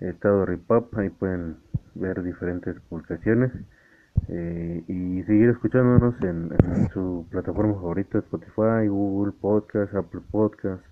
Estado 0.00 0.44
Ripap, 0.44 0.94
ahí 0.98 1.08
pueden 1.08 1.56
ver 1.94 2.22
diferentes 2.22 2.78
publicaciones. 2.90 3.50
Eh, 4.28 4.84
y 4.86 5.22
seguir 5.22 5.48
escuchándonos 5.48 6.20
en, 6.20 6.50
en, 6.52 6.90
su 6.90 7.26
plataforma 7.30 7.72
favorita, 7.72 8.18
Spotify, 8.18 8.86
Google 8.88 9.32
Podcast, 9.40 9.94
Apple 9.94 10.20
Podcast, 10.30 10.84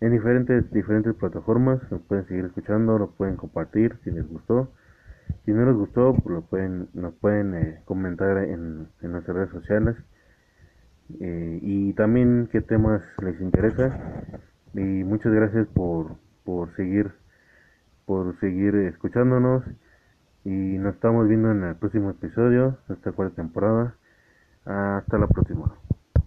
en 0.00 0.12
diferentes, 0.12 0.70
diferentes 0.70 1.14
plataformas. 1.16 1.80
Nos 1.90 2.00
pueden 2.02 2.28
seguir 2.28 2.44
escuchando, 2.44 2.96
lo 2.96 3.10
pueden 3.10 3.34
compartir 3.34 3.98
si 4.04 4.12
les 4.12 4.28
gustó. 4.28 4.68
Si 5.44 5.52
no 5.52 5.66
les 5.66 5.74
gustó, 5.74 6.14
pues 6.14 6.34
lo 6.34 6.42
pueden, 6.42 6.88
nos 6.94 7.14
pueden 7.14 7.54
eh, 7.54 7.82
comentar 7.84 8.38
en, 8.38 8.88
en, 9.00 9.12
nuestras 9.12 9.36
redes 9.36 9.50
sociales. 9.50 9.96
Eh, 11.20 11.58
y 11.62 11.92
también 11.94 12.48
qué 12.52 12.60
temas 12.60 13.02
les 13.22 13.40
interesa. 13.40 14.24
Y 14.74 14.80
muchas 15.04 15.32
gracias 15.32 15.66
por, 15.68 16.16
por 16.44 16.74
seguir 16.76 17.12
por 18.06 18.38
seguir 18.40 18.74
escuchándonos. 18.74 19.64
Y 20.44 20.50
nos 20.50 20.94
estamos 20.94 21.28
viendo 21.28 21.50
en 21.50 21.62
el 21.64 21.76
próximo 21.76 22.10
episodio 22.10 22.78
de 22.88 22.94
esta 22.94 23.12
cuarta 23.12 23.36
temporada. 23.36 23.94
Hasta 24.64 25.18
la 25.18 25.26
próxima. 25.28 25.81